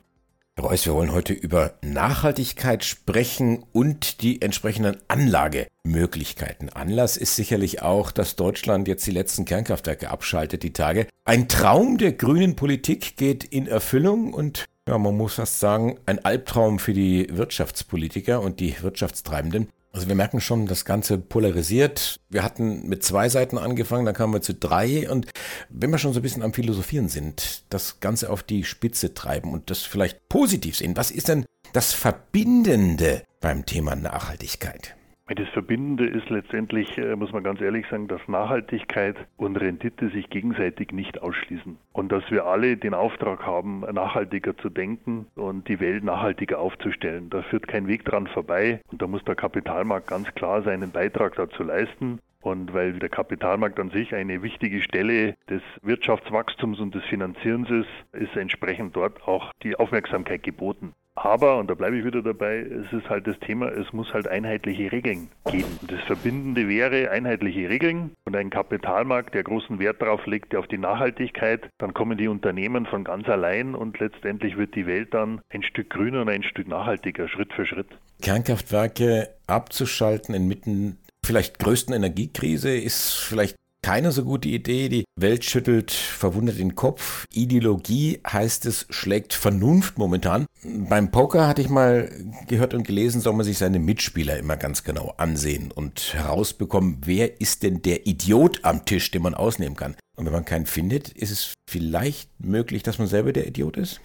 Herr 0.58 0.65
Reuss, 0.65 0.86
wir 0.86 0.93
wollen 0.93 1.13
heute 1.13 1.31
über 1.31 1.75
Nachhaltigkeit 1.81 2.84
sprechen 2.84 3.63
und 3.72 4.22
die 4.22 4.41
entsprechenden 4.41 4.98
Anlagemöglichkeiten. 5.08 6.67
Anlass 6.67 7.15
ist 7.15 7.38
sicherlich 7.38 7.81
auch, 7.81 8.12
dass 8.12 8.36
Deutschland 8.36 8.89
jetzt 8.89 9.08
die 9.08 9.12
letzten 9.12 9.46
Kernkraftwerke 9.46 10.10
abschaltet, 10.10 10.63
die 10.63 10.74
Tage. 10.74 11.08
Ein 11.24 11.48
Traum 11.48 11.98
der 11.98 12.12
grünen 12.12 12.58
Politik 12.58 13.15
geht 13.15 13.46
in 13.46 13.65
Erfüllung 13.65 14.34
und 14.34 14.65
ja, 14.89 14.98
man 14.98 15.15
muss 15.15 15.36
fast 15.36 15.62
sagen, 15.62 15.98
ein 16.05 16.25
Albtraum 16.25 16.79
für 16.79 16.93
die 16.93 17.27
Wirtschaftspolitiker 17.31 18.41
und 18.41 18.60
die 18.60 18.75
Wirtschaftstreibenden. 18.81 19.70
Also 19.94 20.08
wir 20.08 20.16
merken 20.16 20.40
schon, 20.40 20.68
das 20.68 20.86
Ganze 20.86 21.18
polarisiert. 21.18 22.22
Wir 22.30 22.44
hatten 22.44 22.88
mit 22.88 23.04
zwei 23.04 23.28
Seiten 23.28 23.58
angefangen, 23.58 24.06
dann 24.06 24.16
kamen 24.16 24.34
wir 24.34 24.42
zu 24.42 24.54
drei. 24.54 25.10
Und 25.10 25.28
wenn 25.70 25.90
wir 25.90 25.98
schon 25.98 26.14
so 26.14 26.20
ein 26.20 26.24
bisschen 26.24 26.44
am 26.44 26.54
Philosophieren 26.54 27.10
sind, 27.10 27.64
das 27.70 28.00
Ganze 28.00 28.30
auf 28.30 28.42
die 28.42 28.64
Spitze 28.64 29.14
treiben 29.14 29.52
und 29.52 29.70
das 29.70 29.80
vielleicht 29.80 30.30
positiv 30.30 30.78
sehen, 30.78 30.96
was 30.96 31.12
ist 31.12 31.28
denn 31.28 31.46
das 31.74 31.92
Verbindende 31.92 33.24
beim 33.42 33.66
Thema 33.66 33.96
Nachhaltigkeit? 33.96 34.96
Das 35.36 35.48
Verbindende 35.50 36.08
ist 36.08 36.30
letztendlich, 36.30 36.98
äh, 36.98 37.16
muss 37.16 37.32
man 37.32 37.44
ganz 37.44 37.62
ehrlich 37.62 37.88
sagen, 37.88 38.08
dass 38.10 38.28
Nachhaltigkeit 38.28 39.16
und 39.38 39.56
Rendite 39.56 40.10
sich 40.10 40.30
gegenseitig 40.30 40.92
nicht 40.92 41.22
ausschließen. 41.22 41.78
Und 41.94 42.12
dass 42.12 42.30
wir 42.30 42.46
alle 42.46 42.76
den 42.76 42.94
Auftrag 42.94 43.46
haben, 43.46 43.82
nachhaltiger 43.82 44.58
zu 44.58 44.70
denken 44.70 45.28
und 45.36 45.70
die 45.70 45.80
Welt 45.80 46.04
nachhaltiger 46.04 46.60
aufzustellen. 46.60 47.30
Da 47.30 47.44
führt 47.44 47.68
kein 47.68 47.88
Weg 47.88 48.04
dran 48.04 48.28
vorbei. 48.28 48.82
Und 48.92 49.02
da 49.02 49.08
muss 49.08 49.24
der 49.24 49.36
Kapitalmarkt 49.36 50.08
ganz 50.08 50.34
klar 50.34 50.64
seinen 50.64 50.92
Beitrag 50.92 51.36
dazu 51.36 51.64
leisten. 51.64 52.20
Und 52.42 52.74
weil 52.74 52.94
der 52.94 53.10
Kapitalmarkt 53.10 53.80
an 53.80 53.92
sich 53.92 54.14
eine 54.14 54.42
wichtige 54.42 54.82
Stelle 54.82 55.36
des 55.50 55.62
Wirtschaftswachstums 55.84 56.80
und 56.80 56.94
des 56.94 57.06
Finanzierens 57.06 57.70
ist, 57.70 58.22
ist 58.22 58.36
entsprechend 58.36 58.96
dort 58.96 59.28
auch 59.28 59.52
die 59.64 59.76
Aufmerksamkeit 59.78 60.44
geboten. 60.44 60.94
Aber, 61.15 61.58
und 61.58 61.70
da 61.70 61.74
bleibe 61.74 61.98
ich 61.98 62.06
wieder 62.06 62.22
dabei, 62.22 62.60
es 62.60 62.91
ist 62.94 63.10
halt 63.10 63.27
das 63.27 63.38
Thema, 63.39 63.68
es 63.68 63.91
muss 63.91 64.13
halt 64.13 64.27
einheitliche 64.27 64.91
Regeln 64.91 65.30
geben. 65.51 65.80
Das 65.88 66.00
Verbindende 66.08 66.70
wäre 66.70 67.12
einheitliche 67.12 67.70
Regeln 67.70 68.12
und 68.25 68.36
ein 68.36 68.50
Kapitalmarkt, 68.50 69.34
der 69.34 69.44
großen 69.44 69.80
Wert 69.80 70.01
darauf 70.01 70.25
legt, 70.25 70.56
auf 70.56 70.68
die 70.68 70.77
Nachhaltigkeit. 70.77 71.70
Dann 71.80 71.94
kommen 71.94 72.18
die 72.18 72.30
Unternehmen 72.30 72.86
von 72.86 73.03
ganz 73.03 73.27
allein 73.27 73.75
und 73.75 74.00
letztendlich 74.00 74.58
wird 74.58 74.74
die 74.75 74.88
Welt 74.88 75.13
dann 75.13 75.41
ein 75.50 75.63
Stück 75.63 75.89
grüner 75.89 76.22
und 76.22 76.30
ein 76.30 76.44
Stück 76.44 76.68
nachhaltiger, 76.68 77.27
Schritt 77.27 77.51
für 77.53 77.65
Schritt. 77.65 77.88
Kernkraftwerke 78.22 79.30
abzuschalten 79.48 80.34
inmitten 80.34 80.98
vielleicht 81.25 81.60
größten 81.60 81.94
Energiekrise 81.94 82.75
ist 82.75 83.13
vielleicht 83.13 83.56
keine 83.82 84.12
so 84.12 84.24
gute 84.24 84.50
Idee. 84.50 84.90
Die 84.90 85.06
Welt 85.20 85.46
schüttelt 85.46 85.92
verwundert 85.92 86.60
den 86.60 86.76
Kopf. 86.76 87.26
Ideologie 87.34 88.20
heißt 88.28 88.66
es, 88.66 88.86
schlägt 88.90 89.34
Vernunft 89.34 89.98
momentan. 89.98 90.46
Beim 90.64 91.12
Poker 91.12 91.48
hatte 91.48 91.62
ich 91.62 91.70
mal 91.70 92.12
gehört 92.48 92.74
und 92.74 92.84
gelesen, 92.84 93.22
soll 93.22 93.34
man 93.34 93.46
sich 93.46 93.58
seine 93.58 93.80
Mitspieler 93.80 94.38
immer 94.38 94.58
ganz 94.58 94.84
genau 94.84 95.14
ansehen 95.18 95.72
und 95.72 96.14
herausbekommen, 96.14 97.00
wer 97.06 97.42
ist 97.42 97.64
denn 97.64 97.82
der 97.82 98.06
Idiot 98.08 98.60
am 98.64 98.86
Tisch, 98.86 99.12
den 99.12 99.24
man 99.24 99.34
ausnehmen 99.34 99.76
kann. 99.76 99.96
Und 100.16 100.26
wenn 100.26 100.34
man 100.34 100.46
keinen 100.46 100.66
findet, 100.66 101.10
ist 101.10 101.32
es 101.32 101.54
vielleicht 101.68 102.30
möglich, 102.40 102.84
dass 102.84 103.00
man 103.00 103.08
selber 103.08 103.34
der 103.34 103.48
Idiot 103.48 103.78
ist? 103.78 104.02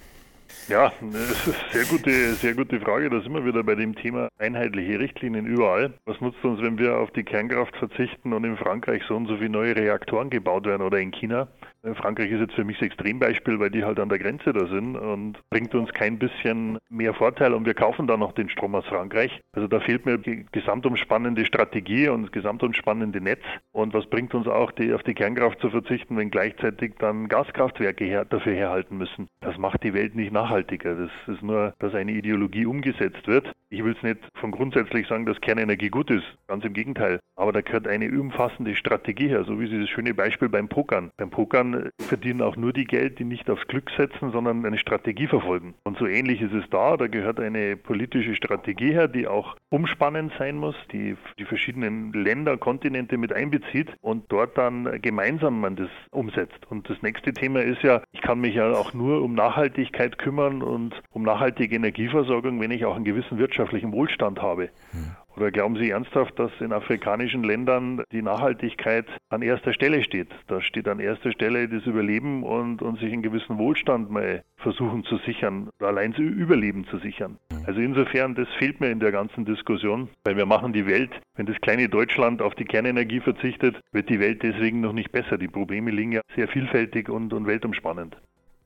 Ja, 0.68 0.92
das 1.00 1.46
ist 1.46 1.54
sehr 1.70 1.84
gute, 1.84 2.34
sehr 2.34 2.54
gute 2.54 2.80
Frage. 2.80 3.08
Da 3.08 3.20
sind 3.20 3.32
wir 3.32 3.44
wieder 3.44 3.62
bei 3.62 3.76
dem 3.76 3.94
Thema 3.94 4.28
einheitliche 4.38 4.98
Richtlinien 4.98 5.46
überall. 5.46 5.94
Was 6.06 6.20
nutzt 6.20 6.44
uns, 6.44 6.60
wenn 6.60 6.78
wir 6.78 6.98
auf 6.98 7.10
die 7.12 7.22
Kernkraft 7.22 7.76
verzichten 7.76 8.32
und 8.32 8.44
in 8.44 8.56
Frankreich 8.56 9.02
so 9.08 9.14
und 9.14 9.26
so 9.26 9.36
viele 9.36 9.50
neue 9.50 9.76
Reaktoren 9.76 10.28
gebaut 10.28 10.66
werden 10.66 10.82
oder 10.82 10.98
in 10.98 11.12
China? 11.12 11.46
Äh, 11.87 11.95
Frankreich 11.95 12.31
ist 12.31 12.40
jetzt 12.40 12.55
für 12.55 12.64
mich 12.64 12.78
das 12.78 12.87
Extrembeispiel, 12.87 13.59
weil 13.61 13.71
die 13.71 13.85
halt 13.85 13.99
an 14.00 14.09
der 14.09 14.19
Grenze 14.19 14.52
da 14.52 14.66
sind 14.66 14.97
und 14.97 15.38
bringt 15.50 15.75
uns 15.75 15.93
kein 15.93 16.19
bisschen 16.19 16.78
mehr 16.88 17.14
Vorteil 17.14 17.55
und 17.55 17.66
wir 17.66 17.75
kaufen 17.75 18.07
dann 18.07 18.21
noch 18.21 18.33
den 18.33 18.49
Strom 18.49 18.75
aus 18.75 18.87
Frankreich. 18.87 19.40
Also 19.52 19.69
da 19.69 19.81
fehlt 19.81 20.07
mir 20.07 20.19
die 20.19 20.47
gesamtumspannende 20.52 21.45
Strategie 21.45 22.09
und 22.09 22.25
das 22.25 22.33
gesamtumspannende 22.33 23.21
Netz. 23.21 23.43
Und 23.73 23.95
was 23.95 24.07
bringt 24.07 24.35
uns 24.35 24.47
auch, 24.47 24.73
die, 24.73 24.93
auf 24.93 25.02
die 25.02 25.14
Kernkraft 25.14 25.61
zu 25.61 25.71
verzichten, 25.71 26.16
wenn 26.16 26.31
gleichzeitig 26.31 26.95
dann 26.99 27.28
Gaskraftwerke 27.28 28.05
her, 28.05 28.25
dafür 28.25 28.55
herhalten 28.55 28.99
müssen? 28.99 29.28
Das 29.40 29.57
macht 29.59 29.83
die 29.83 29.95
Welt 29.95 30.14
nicht 30.14 30.33
nachhaltiger. 30.33 30.95
Das 30.95 31.35
ist 31.35 31.43
nur, 31.43 31.75
dass 31.78 31.95
eine 31.95 32.12
Ideologie 32.12 32.66
umgesetzt 32.66 33.26
wird. 33.26 33.52
Ich 33.68 33.82
will 33.82 33.96
es 33.96 34.02
nicht 34.02 34.20
von 34.35 34.52
grundsätzlich 34.52 35.08
sagen, 35.08 35.26
dass 35.26 35.40
Kernenergie 35.40 35.88
gut 35.88 36.11
ist. 36.11 36.25
Ganz 36.46 36.64
im 36.64 36.73
Gegenteil. 36.73 37.18
Aber 37.35 37.52
da 37.52 37.61
gehört 37.61 37.88
eine 37.88 38.08
umfassende 38.08 38.76
Strategie 38.76 39.28
her, 39.28 39.44
so 39.44 39.61
wie 39.61 39.66
Sie 39.66 39.80
das 39.80 39.90
schöne 39.90 40.14
Beispiel 40.14 40.49
beim 40.49 40.68
Pokern. 40.68 41.11
Beim 41.16 41.30
Pokern 41.30 41.90
verdienen 42.00 42.42
auch 42.42 42.56
nur 42.56 42.73
die 42.73 42.85
Geld, 42.85 43.18
die 43.18 43.25
nicht 43.25 43.50
aufs 43.50 43.66
Glück 43.66 43.90
setzen, 43.96 44.30
sondern 44.30 44.64
eine 44.64 44.78
Strategie 44.78 45.26
verfolgen. 45.26 45.75
Und 45.85 45.99
so 45.99 46.06
ähnlich 46.06 46.40
ist 46.40 46.52
es 46.52 46.64
da. 46.70 46.96
Da 46.96 47.08
gehört 47.08 47.40
eine 47.40 47.76
politische 47.76 48.37
Strategie 48.37 48.92
her, 48.92 49.08
die 49.08 49.26
auch 49.26 49.56
umspannend 49.68 50.32
sein 50.38 50.56
muss, 50.56 50.76
die 50.92 51.16
die 51.38 51.44
verschiedenen 51.44 52.12
Länder, 52.12 52.56
Kontinente 52.56 53.18
mit 53.18 53.32
einbezieht 53.32 53.90
und 54.00 54.25
dort 54.28 54.56
dann 54.56 55.02
gemeinsam 55.02 55.61
man 55.61 55.76
das 55.76 55.90
umsetzt. 56.11 56.58
Und 56.70 56.88
das 56.88 57.02
nächste 57.02 57.32
Thema 57.32 57.61
ist 57.61 57.82
ja, 57.82 58.02
ich 58.12 58.23
kann 58.23 58.40
mich 58.40 58.54
ja 58.54 58.70
auch 58.70 58.94
nur 58.94 59.23
um 59.23 59.35
Nachhaltigkeit 59.35 60.18
kümmern 60.18 60.62
und 60.62 61.02
um 61.11 61.23
nachhaltige 61.23 61.76
Energieversorgung, 61.76 62.61
wenn 62.61 62.70
ich 62.70 62.85
auch 62.85 62.96
einen 62.96 63.04
gewissen 63.04 63.38
wirtschaftlichen 63.66 63.92
Wohlstand 63.92 64.40
habe. 64.40 64.70
Hm. 64.92 65.16
Oder 65.37 65.50
glauben 65.50 65.76
Sie 65.76 65.90
ernsthaft, 65.90 66.38
dass 66.38 66.50
in 66.61 66.73
afrikanischen 66.73 67.44
Ländern 67.44 68.02
die 68.11 68.23
Nachhaltigkeit 68.23 69.04
an 69.28 69.42
erster 69.42 69.75
Stelle 69.75 70.02
steht? 70.02 70.28
Da 70.46 70.62
steht 70.62 70.88
an 70.88 70.99
erster 70.99 71.30
Stelle 71.30 71.68
das 71.68 71.85
Überleben 71.85 72.42
und, 72.42 72.80
und 72.80 72.99
sich 72.99 73.12
einen 73.12 73.20
gewissen 73.20 73.58
Wohlstand 73.58 74.11
mal 74.11 74.42
versuchen 74.56 75.04
zu 75.04 75.18
sichern, 75.18 75.68
allein 75.78 76.14
zu 76.14 76.23
Überleben 76.23 76.87
zu 76.87 76.96
sichern. 76.99 77.37
Also 77.66 77.80
insofern, 77.80 78.35
das 78.35 78.49
fehlt 78.58 78.80
mir 78.80 78.90
in 78.90 79.00
der 79.00 79.12
ganzen 79.12 79.44
Diskussion, 79.44 80.08
weil 80.25 80.38
wir 80.38 80.46
machen 80.46 80.73
die 80.73 80.87
Welt, 80.87 81.11
wenn 81.35 81.44
das 81.44 81.61
kleine 81.61 81.90
Deutschland 81.90 82.40
auf 82.40 82.54
die 82.54 82.64
Kernenergie 82.64 83.20
verzichtet, 83.20 83.78
wird 83.92 84.08
die 84.08 84.20
Welt 84.20 84.42
deswegen 84.42 84.80
noch 84.80 84.94
nicht 84.94 85.12
besser. 85.12 85.37
Die 85.37 85.49
Probleme 85.49 85.90
liegen 85.90 86.12
ja 86.12 86.23
sehr 86.35 86.49
vielfältig 86.49 87.11
und, 87.11 87.35
und 87.35 87.46
weltumspannend. 87.46 88.16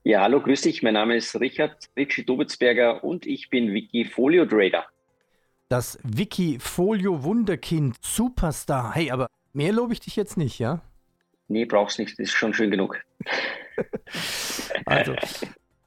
Ja, 0.02 0.22
hallo, 0.22 0.40
grüß 0.40 0.62
dich. 0.62 0.82
Mein 0.82 0.94
Name 0.94 1.16
ist 1.16 1.38
Richard 1.38 1.90
Ritchie 1.96 2.24
Dobitzberger 2.24 3.04
und 3.04 3.26
ich 3.26 3.50
bin 3.50 3.72
Wikifolio 3.72 4.46
Trader 4.46 4.86
das 5.70 5.98
Wikifolio 6.02 7.22
Wunderkind 7.22 7.96
Superstar. 8.02 8.92
Hey, 8.92 9.10
aber 9.12 9.28
mehr 9.52 9.72
lobe 9.72 9.92
ich 9.92 10.00
dich 10.00 10.16
jetzt 10.16 10.36
nicht, 10.36 10.58
ja? 10.58 10.80
Nee, 11.46 11.64
brauchst 11.64 12.00
nicht, 12.00 12.18
das 12.18 12.24
ist 12.24 12.32
schon 12.32 12.52
schön 12.52 12.72
genug. 12.72 12.96
also, 14.84 15.14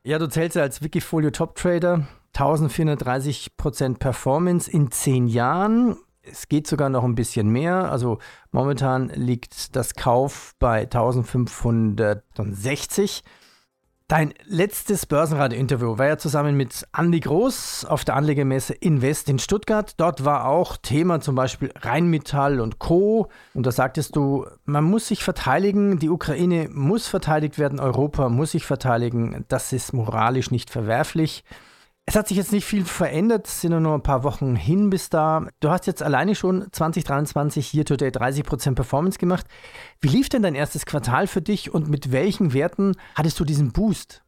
ja, 0.04 0.20
du 0.20 0.28
zählst 0.28 0.56
ja 0.56 0.62
als 0.62 0.82
Wikifolio 0.82 1.32
Top 1.32 1.56
Trader 1.56 2.08
1430% 2.34 4.00
Performance 4.00 4.72
in 4.72 4.90
10 4.90 5.28
Jahren. 5.28 5.98
Es 6.22 6.48
geht 6.48 6.66
sogar 6.66 6.88
noch 6.90 7.04
ein 7.04 7.16
bisschen 7.16 7.50
mehr. 7.50 7.92
Also 7.92 8.20
momentan 8.52 9.10
liegt 9.10 9.76
das 9.76 9.96
Kauf 9.96 10.54
bei 10.60 10.84
1560. 10.84 13.22
Dein 14.10 14.34
letztes 14.46 15.06
Börsenradio-Interview 15.06 15.98
war 15.98 16.08
ja 16.08 16.18
zusammen 16.18 16.58
mit 16.58 16.86
Andy 16.96 17.22
Groß 17.22 17.86
auf 17.86 18.04
der 18.04 18.16
Anlegermesse 18.18 18.74
Invest 18.74 19.30
in 19.30 19.40
Stuttgart. 19.40 19.94
Dort 19.98 20.26
war 20.26 20.46
auch 20.46 20.76
Thema 20.76 21.22
zum 21.22 21.36
Beispiel 21.36 21.72
Rheinmetall 21.80 22.60
und 22.60 22.80
Co. 22.80 23.30
Und 23.54 23.66
da 23.66 23.72
sagtest 23.72 24.18
du, 24.18 24.46
man 24.66 24.84
muss 24.84 25.08
sich 25.08 25.24
verteidigen, 25.24 26.00
die 26.00 26.10
Ukraine 26.10 26.68
muss 26.70 27.08
verteidigt 27.08 27.58
werden, 27.58 27.80
Europa 27.80 28.28
muss 28.28 28.52
sich 28.52 28.66
verteidigen. 28.66 29.46
Das 29.48 29.72
ist 29.72 29.94
moralisch 29.94 30.52
nicht 30.52 30.70
verwerflich. 30.70 31.46
Es 32.06 32.16
hat 32.16 32.28
sich 32.28 32.38
jetzt 32.38 32.52
nicht 32.52 32.66
viel 32.66 32.84
verändert, 32.84 33.48
es 33.48 33.62
sind 33.62 33.82
nur 33.82 33.94
ein 33.94 34.04
paar 34.04 34.24
Wochen 34.24 34.56
hin 34.56 34.90
bis 34.90 35.10
da. 35.10 35.48
Du 35.62 35.70
hast 35.70 35.88
jetzt 35.88 36.04
alleine 36.04 36.36
schon 36.36 36.68
2023 36.72 37.66
hier 37.66 37.86
today 37.86 38.10
30% 38.10 38.76
Performance 38.76 39.18
gemacht. 39.18 39.46
Wie 40.02 40.10
lief 40.10 40.28
denn 40.28 40.44
dein 40.44 40.54
erstes 40.56 40.86
Quartal 40.86 41.28
für 41.28 41.42
dich 41.42 41.74
und 41.74 41.90
mit 41.90 42.12
welchen 42.12 42.54
Werten 42.54 42.98
hattest 43.16 43.40
du 43.40 43.46
diesen 43.46 43.72
Boost? 43.72 44.22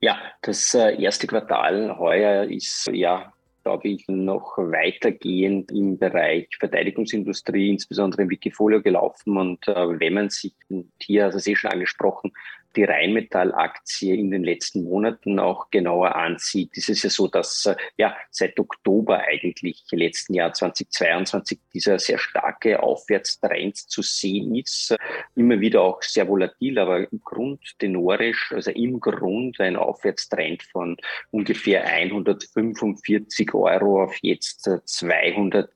Ja, 0.00 0.18
das 0.42 0.74
äh, 0.74 1.00
erste 1.00 1.26
Quartal 1.26 1.96
heuer 1.98 2.44
ist 2.44 2.90
ja 2.92 3.32
glaube 3.62 3.88
ich, 3.88 4.08
noch 4.08 4.56
weitergehend 4.58 5.70
im 5.70 5.98
Bereich 5.98 6.48
Verteidigungsindustrie, 6.58 7.70
insbesondere 7.70 8.22
im 8.22 8.30
Wikifolio 8.30 8.82
gelaufen. 8.82 9.36
Und 9.36 9.68
äh, 9.68 10.00
wenn 10.00 10.14
man 10.14 10.30
sich, 10.30 10.54
hier, 11.00 11.26
also 11.26 11.38
sehr 11.38 11.56
schon 11.56 11.70
angesprochen, 11.70 12.32
die 12.76 12.84
Rheinmetall-Aktie 12.84 14.14
in 14.14 14.30
den 14.30 14.44
letzten 14.44 14.84
Monaten 14.84 15.38
auch 15.38 15.70
genauer 15.70 16.14
ansieht, 16.14 16.76
ist 16.76 16.88
es 16.88 17.02
ja 17.02 17.10
so, 17.10 17.28
dass 17.28 17.66
äh, 17.66 17.76
ja 17.96 18.16
seit 18.30 18.58
Oktober 18.58 19.20
eigentlich 19.20 19.84
letzten 19.90 20.34
Jahr 20.34 20.52
2022 20.52 21.58
dieser 21.72 21.98
sehr 21.98 22.18
starke 22.18 22.82
Aufwärtstrend 22.82 23.76
zu 23.76 24.02
sehen 24.02 24.54
ist. 24.54 24.96
Immer 25.34 25.60
wieder 25.60 25.82
auch 25.82 26.02
sehr 26.02 26.28
volatil, 26.28 26.78
aber 26.78 27.10
im 27.10 27.20
Grund 27.24 27.60
tenorisch, 27.78 28.52
also 28.52 28.70
im 28.70 29.00
Grund 29.00 29.60
ein 29.60 29.76
Aufwärtstrend 29.76 30.62
von 30.62 30.96
ungefähr 31.30 31.84
145 31.84 33.54
Euro 33.54 34.04
auf 34.04 34.16
jetzt 34.22 34.68
260 34.84 35.72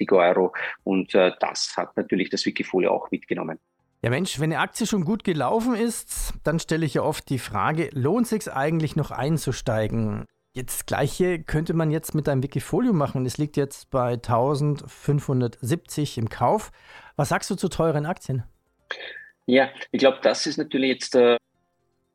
äh, 0.00 0.14
Euro. 0.14 0.52
Und 0.84 1.14
äh, 1.14 1.32
das 1.40 1.76
hat 1.76 1.96
natürlich 1.96 2.30
das 2.30 2.44
Wikifolio 2.46 2.92
auch 2.92 3.10
mitgenommen. 3.10 3.58
Ja 4.00 4.10
Mensch, 4.10 4.38
wenn 4.38 4.52
eine 4.52 4.60
Aktie 4.60 4.86
schon 4.86 5.04
gut 5.04 5.24
gelaufen 5.24 5.74
ist, 5.74 6.34
dann 6.44 6.60
stelle 6.60 6.86
ich 6.86 6.94
ja 6.94 7.02
oft 7.02 7.28
die 7.28 7.40
Frage, 7.40 7.90
lohnt 7.92 8.24
es 8.24 8.30
sich 8.30 8.52
eigentlich 8.52 8.94
noch 8.94 9.10
einzusteigen? 9.10 10.24
Jetzt 10.54 10.86
gleiche 10.86 11.42
könnte 11.42 11.74
man 11.74 11.90
jetzt 11.90 12.14
mit 12.14 12.28
einem 12.28 12.42
Wikifolio 12.42 12.92
machen. 12.92 13.26
Es 13.26 13.38
liegt 13.38 13.56
jetzt 13.56 13.90
bei 13.90 14.12
1570 14.12 16.18
im 16.18 16.28
Kauf. 16.28 16.70
Was 17.16 17.30
sagst 17.30 17.50
du 17.50 17.56
zu 17.56 17.68
teuren 17.68 18.06
Aktien? 18.06 18.44
Ja, 19.46 19.70
ich 19.90 19.98
glaube, 19.98 20.18
das 20.22 20.46
ist 20.46 20.58
natürlich 20.58 20.90
jetzt 20.90 21.14
äh, 21.16 21.36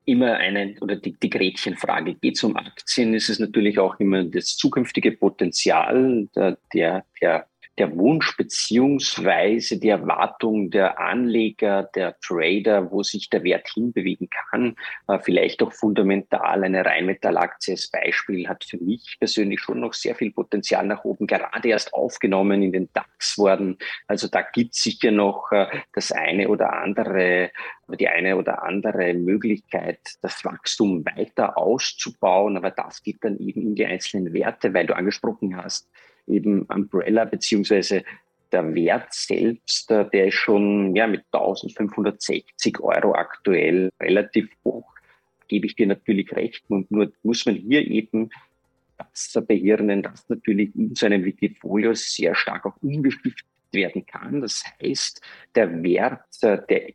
immer 0.05 0.33
eine, 0.33 0.75
oder 0.81 0.95
die, 0.95 1.13
die 1.13 1.29
Gretchenfrage. 1.29 2.15
Geht 2.15 2.35
es 2.35 2.43
um 2.43 2.55
Aktien, 2.55 3.13
ist 3.13 3.29
es 3.29 3.39
natürlich 3.39 3.77
auch 3.77 3.99
immer 3.99 4.23
das 4.23 4.55
zukünftige 4.55 5.11
Potenzial 5.11 6.27
der, 6.35 6.57
der, 6.73 7.05
der 7.21 7.47
der 7.79 7.95
Wunsch 7.97 8.37
beziehungsweise 8.37 9.79
die 9.79 9.89
Erwartung 9.89 10.69
der 10.69 10.99
Anleger, 10.99 11.89
der 11.95 12.19
Trader, 12.19 12.91
wo 12.91 13.01
sich 13.01 13.29
der 13.29 13.43
Wert 13.43 13.67
hinbewegen 13.67 14.29
kann. 14.29 14.75
Äh, 15.07 15.19
vielleicht 15.19 15.63
auch 15.63 15.73
fundamental 15.73 16.63
eine 16.63 16.85
Rheinmetallaktie 16.85 17.73
als 17.73 17.89
Beispiel 17.89 18.47
hat 18.47 18.63
für 18.63 18.77
mich 18.77 19.17
persönlich 19.19 19.59
schon 19.59 19.79
noch 19.79 19.93
sehr 19.93 20.13
viel 20.13 20.31
Potenzial 20.31 20.85
nach 20.85 21.03
oben, 21.03 21.25
gerade 21.25 21.67
erst 21.67 21.93
aufgenommen 21.93 22.61
in 22.61 22.71
den 22.71 22.89
DAX 22.93 23.37
worden. 23.39 23.77
Also 24.07 24.27
da 24.27 24.41
gibt 24.41 24.75
es 24.75 24.83
sicher 24.83 25.11
noch 25.11 25.51
äh, 25.51 25.67
das 25.93 26.11
eine 26.11 26.49
oder 26.49 26.73
andere, 26.73 27.49
die 27.99 28.07
eine 28.07 28.37
oder 28.37 28.63
andere 28.63 29.15
Möglichkeit, 29.15 29.99
das 30.21 30.45
Wachstum 30.45 31.03
weiter 31.05 31.57
auszubauen. 31.57 32.55
Aber 32.55 32.69
das 32.69 33.01
geht 33.01 33.23
dann 33.23 33.39
eben 33.39 33.61
in 33.61 33.75
die 33.75 33.85
einzelnen 33.85 34.31
Werte, 34.33 34.75
weil 34.75 34.85
du 34.85 34.95
angesprochen 34.95 35.57
hast, 35.57 35.89
eben 36.27 36.63
Umbrella 36.63 37.25
beziehungsweise 37.25 38.03
der 38.51 38.73
Wert 38.75 39.13
selbst, 39.13 39.91
äh, 39.91 40.05
der 40.09 40.27
ist 40.27 40.35
schon 40.35 40.95
ja, 40.95 41.07
mit 41.07 41.23
1560 41.31 42.79
Euro 42.79 43.13
aktuell 43.13 43.89
relativ 43.99 44.49
hoch. 44.63 44.87
Gebe 45.47 45.65
ich 45.65 45.75
dir 45.75 45.87
natürlich 45.87 46.31
recht. 46.33 46.63
Und 46.69 46.89
nur 46.91 47.11
muss 47.23 47.45
man 47.45 47.55
hier 47.55 47.85
eben 47.85 48.29
das 48.97 49.37
behirnen, 49.47 50.03
dass 50.03 50.29
natürlich 50.29 50.73
in 50.75 50.95
so 50.95 51.05
einem 51.05 51.25
Wikifolio 51.25 51.93
sehr 51.93 52.35
stark 52.35 52.65
auch 52.65 52.77
umgestiftet 52.81 53.45
werden 53.71 54.05
kann. 54.05 54.41
Das 54.41 54.63
heißt, 54.81 55.21
der 55.55 55.83
Wert, 55.83 56.21
äh, 56.41 56.59
der 56.69 56.89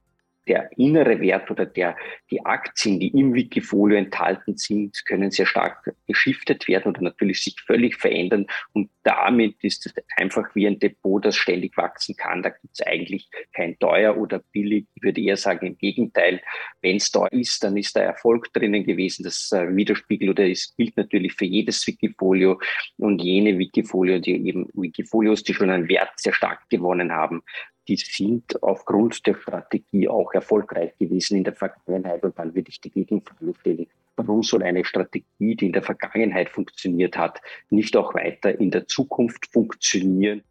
der 0.48 0.70
innere 0.76 1.20
Wert 1.20 1.50
oder 1.50 1.66
der, 1.66 1.96
die 2.30 2.44
Aktien, 2.44 2.98
die 2.98 3.08
im 3.08 3.34
Wikifolio 3.34 3.98
enthalten 3.98 4.56
sind, 4.56 5.04
können 5.06 5.30
sehr 5.30 5.46
stark 5.46 5.94
geschiftet 6.06 6.66
werden 6.68 6.88
oder 6.88 7.02
natürlich 7.02 7.42
sich 7.42 7.60
völlig 7.60 7.96
verändern. 7.96 8.46
Und 8.72 8.90
damit 9.02 9.62
ist 9.62 9.86
es 9.86 9.94
einfach 10.16 10.54
wie 10.54 10.66
ein 10.66 10.78
Depot, 10.78 11.24
das 11.24 11.36
ständig 11.36 11.76
wachsen 11.76 12.16
kann. 12.16 12.42
Da 12.42 12.50
gibt 12.50 12.74
es 12.74 12.86
eigentlich 12.86 13.28
kein 13.52 13.78
teuer 13.78 14.16
oder 14.16 14.42
billig. 14.52 14.86
Ich 14.94 15.02
würde 15.02 15.20
eher 15.20 15.36
sagen, 15.36 15.66
im 15.66 15.78
Gegenteil, 15.78 16.40
wenn 16.82 16.96
es 16.96 17.10
da 17.10 17.26
ist, 17.26 17.62
dann 17.62 17.76
ist 17.76 17.96
da 17.96 18.00
Erfolg 18.00 18.52
drinnen 18.52 18.84
gewesen. 18.84 19.22
Das 19.24 19.52
äh, 19.52 19.74
widerspiegelt 19.74 20.30
oder 20.30 20.48
es 20.48 20.74
gilt 20.76 20.96
natürlich 20.96 21.34
für 21.34 21.44
jedes 21.44 21.86
Wikifolio 21.86 22.60
und 22.96 23.20
jene 23.22 23.58
Wikifolio, 23.58 24.18
die 24.18 24.46
eben 24.46 24.68
Wikifolios, 24.74 25.42
die 25.42 25.54
schon 25.54 25.70
einen 25.70 25.88
Wert 25.88 26.10
sehr 26.16 26.32
stark 26.32 26.68
gewonnen 26.70 27.12
haben, 27.12 27.42
die 27.88 27.96
sind 27.96 28.62
aufgrund 28.62 29.26
der 29.26 29.34
Strategie 29.34 30.08
auch 30.08 30.32
erfolgreich 30.34 30.92
gewesen 30.98 31.38
in 31.38 31.44
der 31.44 31.54
Vergangenheit. 31.54 32.22
Und 32.22 32.38
dann 32.38 32.54
würde 32.54 32.68
ich 32.68 32.80
die 32.80 32.90
Gegenfrage 32.90 33.54
stellen, 33.60 33.86
warum 34.16 34.42
soll 34.42 34.62
eine 34.62 34.84
Strategie, 34.84 35.56
die 35.56 35.66
in 35.66 35.72
der 35.72 35.82
Vergangenheit 35.82 36.50
funktioniert 36.50 37.16
hat, 37.16 37.40
nicht 37.70 37.96
auch 37.96 38.14
weiter 38.14 38.60
in 38.60 38.70
der 38.70 38.86
Zukunft 38.86 39.46
funktionieren? 39.50 40.42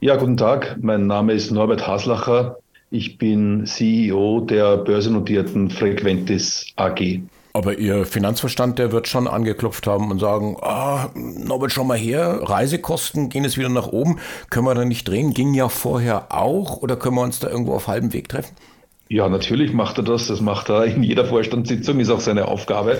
Ja, 0.00 0.16
guten 0.16 0.36
Tag. 0.36 0.78
Mein 0.80 1.06
Name 1.06 1.32
ist 1.32 1.50
Norbert 1.50 1.86
Haslacher. 1.86 2.58
Ich 2.90 3.18
bin 3.18 3.66
CEO 3.66 4.40
der 4.40 4.76
börsennotierten 4.76 5.70
Frequentis 5.70 6.72
AG. 6.76 7.20
Aber 7.54 7.78
Ihr 7.78 8.06
Finanzverstand, 8.06 8.78
der 8.78 8.92
wird 8.92 9.08
schon 9.08 9.28
angeklopft 9.28 9.86
haben 9.86 10.10
und 10.10 10.18
sagen, 10.18 10.56
ah, 10.62 11.10
Norbert, 11.14 11.72
schau 11.72 11.84
mal 11.84 11.98
her, 11.98 12.40
Reisekosten 12.42 13.28
gehen 13.28 13.44
jetzt 13.44 13.58
wieder 13.58 13.68
nach 13.68 13.88
oben, 13.88 14.18
können 14.48 14.66
wir 14.66 14.74
da 14.74 14.84
nicht 14.84 15.06
drehen? 15.06 15.34
Ging 15.34 15.52
ja 15.52 15.68
vorher 15.68 16.32
auch 16.32 16.78
oder 16.78 16.96
können 16.96 17.16
wir 17.16 17.22
uns 17.22 17.40
da 17.40 17.48
irgendwo 17.48 17.74
auf 17.74 17.88
halbem 17.88 18.12
Weg 18.14 18.28
treffen? 18.28 18.54
Ja, 19.12 19.28
natürlich 19.28 19.74
macht 19.74 19.98
er 19.98 20.04
das. 20.04 20.28
Das 20.28 20.40
macht 20.40 20.70
er 20.70 20.86
in 20.86 21.02
jeder 21.02 21.26
Vorstandssitzung, 21.26 22.00
ist 22.00 22.08
auch 22.08 22.20
seine 22.20 22.48
Aufgabe. 22.48 22.96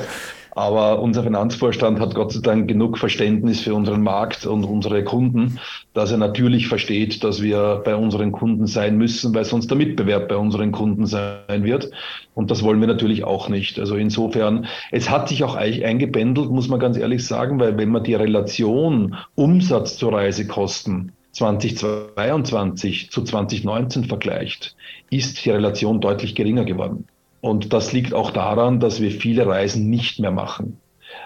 Aber 0.50 1.00
unser 1.00 1.22
Finanzvorstand 1.22 2.00
hat 2.00 2.14
Gott 2.14 2.32
sei 2.32 2.40
Dank 2.42 2.68
genug 2.68 2.98
Verständnis 2.98 3.62
für 3.62 3.72
unseren 3.72 4.02
Markt 4.02 4.44
und 4.44 4.64
unsere 4.64 5.04
Kunden, 5.04 5.58
dass 5.94 6.10
er 6.10 6.18
natürlich 6.18 6.68
versteht, 6.68 7.24
dass 7.24 7.40
wir 7.40 7.80
bei 7.82 7.96
unseren 7.96 8.30
Kunden 8.30 8.66
sein 8.66 8.98
müssen, 8.98 9.34
weil 9.34 9.46
sonst 9.46 9.70
der 9.70 9.78
Mitbewerb 9.78 10.28
bei 10.28 10.36
unseren 10.36 10.70
Kunden 10.70 11.06
sein 11.06 11.64
wird. 11.64 11.90
Und 12.34 12.50
das 12.50 12.62
wollen 12.62 12.80
wir 12.80 12.88
natürlich 12.88 13.24
auch 13.24 13.48
nicht. 13.48 13.78
Also 13.78 13.96
insofern, 13.96 14.66
es 14.90 15.08
hat 15.08 15.30
sich 15.30 15.44
auch 15.44 15.54
eingependelt, 15.54 16.50
muss 16.50 16.68
man 16.68 16.78
ganz 16.78 16.98
ehrlich 16.98 17.26
sagen, 17.26 17.58
weil 17.58 17.78
wenn 17.78 17.88
man 17.88 18.04
die 18.04 18.16
Relation 18.16 19.16
Umsatz 19.34 19.96
zu 19.96 20.10
Reisekosten 20.10 21.12
2022 21.32 23.10
zu 23.10 23.22
2019 23.22 24.04
vergleicht, 24.04 24.76
ist 25.10 25.44
die 25.44 25.50
Relation 25.50 26.00
deutlich 26.00 26.34
geringer 26.34 26.64
geworden. 26.64 27.06
Und 27.40 27.72
das 27.72 27.92
liegt 27.92 28.14
auch 28.14 28.30
daran, 28.30 28.80
dass 28.80 29.00
wir 29.00 29.10
viele 29.10 29.46
Reisen 29.46 29.90
nicht 29.90 30.20
mehr 30.20 30.30
machen. 30.30 30.78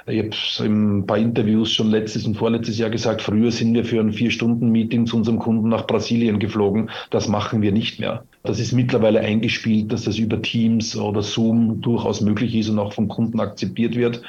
Ich 0.07 0.19
habe 0.19 0.29
es 0.29 0.61
in 0.61 0.99
ein 0.99 1.07
paar 1.07 1.19
Interviews 1.19 1.73
schon 1.73 1.91
letztes 1.91 2.27
und 2.27 2.37
vorletztes 2.37 2.79
Jahr 2.79 2.91
gesagt, 2.91 3.23
früher 3.23 3.51
sind 3.51 3.75
wir 3.75 3.85
für 3.85 4.01
ein 4.01 4.13
Vier-Stunden-Meeting 4.13 5.07
zu 5.07 5.17
unserem 5.17 5.39
Kunden 5.39 5.69
nach 5.69 5.87
Brasilien 5.87 6.39
geflogen. 6.39 6.91
Das 7.11 7.29
machen 7.29 7.63
wir 7.63 7.73
nicht 7.73 8.01
mehr. 8.01 8.25
Das 8.43 8.61
ist 8.61 8.73
mittlerweile 8.73 9.21
eingespielt, 9.21 9.93
dass 9.93 10.05
das 10.05 10.19
über 10.19 10.41
Teams 10.43 10.97
oder 10.97 11.23
Zoom 11.23 11.81
durchaus 11.81 12.21
möglich 12.21 12.55
ist 12.55 12.69
und 12.69 12.79
auch 12.79 12.93
vom 12.93 13.09
Kunden 13.09 13.41
akzeptiert 13.41 13.97
wird. 13.97 14.23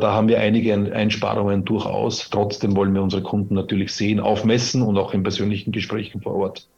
Da 0.00 0.12
haben 0.12 0.28
wir 0.28 0.38
einige 0.38 0.72
Einsparungen 0.74 1.64
durchaus. 1.64 2.30
Trotzdem 2.30 2.76
wollen 2.76 2.94
wir 2.94 3.02
unsere 3.02 3.22
Kunden 3.22 3.54
natürlich 3.54 3.92
sehen, 3.92 4.20
aufmessen 4.20 4.80
und 4.82 4.96
auch 4.96 5.12
in 5.12 5.24
persönlichen 5.24 5.72
Gesprächen 5.72 6.22
vor 6.22 6.36
Ort. 6.36 6.68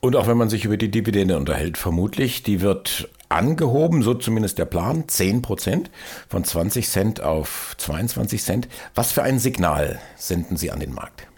Und 0.00 0.16
auch 0.16 0.26
wenn 0.26 0.38
man 0.38 0.48
sich 0.48 0.64
über 0.64 0.78
die 0.78 0.90
Dividende 0.90 1.36
unterhält, 1.36 1.76
vermutlich, 1.76 2.42
die 2.42 2.62
wird 2.62 3.10
angehoben, 3.28 4.02
so 4.02 4.14
zumindest 4.14 4.58
der 4.58 4.64
Plan, 4.64 5.04
10 5.06 5.42
Prozent 5.42 5.90
von 6.26 6.42
20 6.42 6.88
Cent 6.88 7.22
auf 7.22 7.74
22 7.76 8.42
Cent. 8.42 8.68
Was 8.94 9.12
für 9.12 9.22
ein 9.22 9.38
Signal 9.38 9.98
senden 10.16 10.56
Sie 10.56 10.70
an 10.70 10.80
den 10.80 10.94
Markt? 10.94 11.29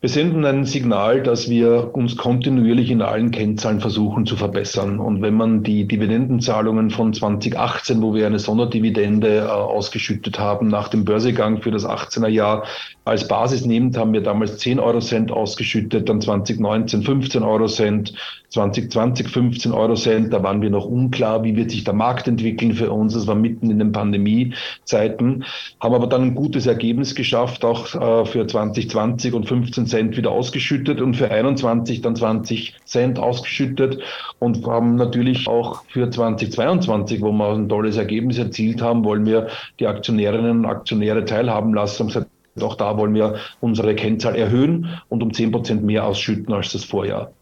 Wir 0.00 0.08
senden 0.08 0.44
ein 0.44 0.64
Signal, 0.64 1.24
dass 1.24 1.50
wir 1.50 1.92
uns 1.92 2.16
kontinuierlich 2.16 2.88
in 2.92 3.02
allen 3.02 3.32
Kennzahlen 3.32 3.80
versuchen 3.80 4.26
zu 4.26 4.36
verbessern. 4.36 5.00
Und 5.00 5.22
wenn 5.22 5.34
man 5.34 5.64
die 5.64 5.88
Dividendenzahlungen 5.88 6.90
von 6.90 7.12
2018, 7.12 8.00
wo 8.00 8.14
wir 8.14 8.28
eine 8.28 8.38
Sonderdividende 8.38 9.38
äh, 9.38 9.48
ausgeschüttet 9.48 10.38
haben, 10.38 10.68
nach 10.68 10.86
dem 10.86 11.04
Börsegang 11.04 11.62
für 11.62 11.72
das 11.72 11.84
18er 11.84 12.28
Jahr 12.28 12.64
als 13.04 13.26
Basis 13.26 13.64
nimmt, 13.64 13.96
haben 13.96 14.12
wir 14.12 14.22
damals 14.22 14.58
10 14.58 14.78
Euro 14.78 15.00
Cent 15.00 15.32
ausgeschüttet, 15.32 16.08
dann 16.08 16.20
2019 16.20 17.02
15 17.02 17.42
Euro 17.42 17.66
Cent, 17.66 18.14
2020 18.50 19.28
15 19.28 19.72
Euro 19.72 19.94
Cent. 19.94 20.32
Da 20.32 20.44
waren 20.44 20.62
wir 20.62 20.70
noch 20.70 20.84
unklar, 20.84 21.42
wie 21.42 21.56
wird 21.56 21.72
sich 21.72 21.82
der 21.82 21.94
Markt 21.94 22.28
entwickeln 22.28 22.72
für 22.72 22.92
uns. 22.92 23.14
Das 23.14 23.26
war 23.26 23.34
mitten 23.34 23.68
in 23.68 23.80
den 23.80 23.90
Pandemiezeiten, 23.90 25.44
haben 25.80 25.94
aber 25.94 26.06
dann 26.06 26.22
ein 26.22 26.34
gutes 26.36 26.66
Ergebnis 26.66 27.16
geschafft, 27.16 27.64
auch 27.64 27.94
äh, 27.94 28.24
für 28.26 28.46
2020 28.46 29.34
und 29.34 29.48
15 29.48 29.87
Cent 29.88 30.16
wieder 30.16 30.30
ausgeschüttet 30.30 31.00
und 31.00 31.14
für 31.14 31.30
21 31.30 32.00
dann 32.02 32.14
20 32.14 32.76
Cent 32.84 33.18
ausgeschüttet 33.18 34.00
und 34.38 34.66
haben 34.66 34.96
natürlich 34.96 35.48
auch 35.48 35.84
für 35.88 36.10
2022, 36.10 37.20
wo 37.20 37.32
wir 37.32 37.52
ein 37.52 37.68
tolles 37.68 37.96
Ergebnis 37.96 38.38
erzielt 38.38 38.80
haben, 38.82 39.04
wollen 39.04 39.26
wir 39.26 39.48
die 39.80 39.86
Aktionärinnen 39.86 40.60
und 40.60 40.66
Aktionäre 40.66 41.24
teilhaben 41.24 41.74
lassen. 41.74 42.26
Auch 42.60 42.74
da 42.74 42.96
wollen 42.96 43.14
wir 43.14 43.36
unsere 43.60 43.94
Kennzahl 43.94 44.36
erhöhen 44.36 45.00
und 45.08 45.22
um 45.22 45.32
10 45.32 45.52
Prozent 45.52 45.84
mehr 45.84 46.04
ausschütten 46.04 46.52
als 46.52 46.72
das 46.72 46.84
Vorjahr. 46.84 47.32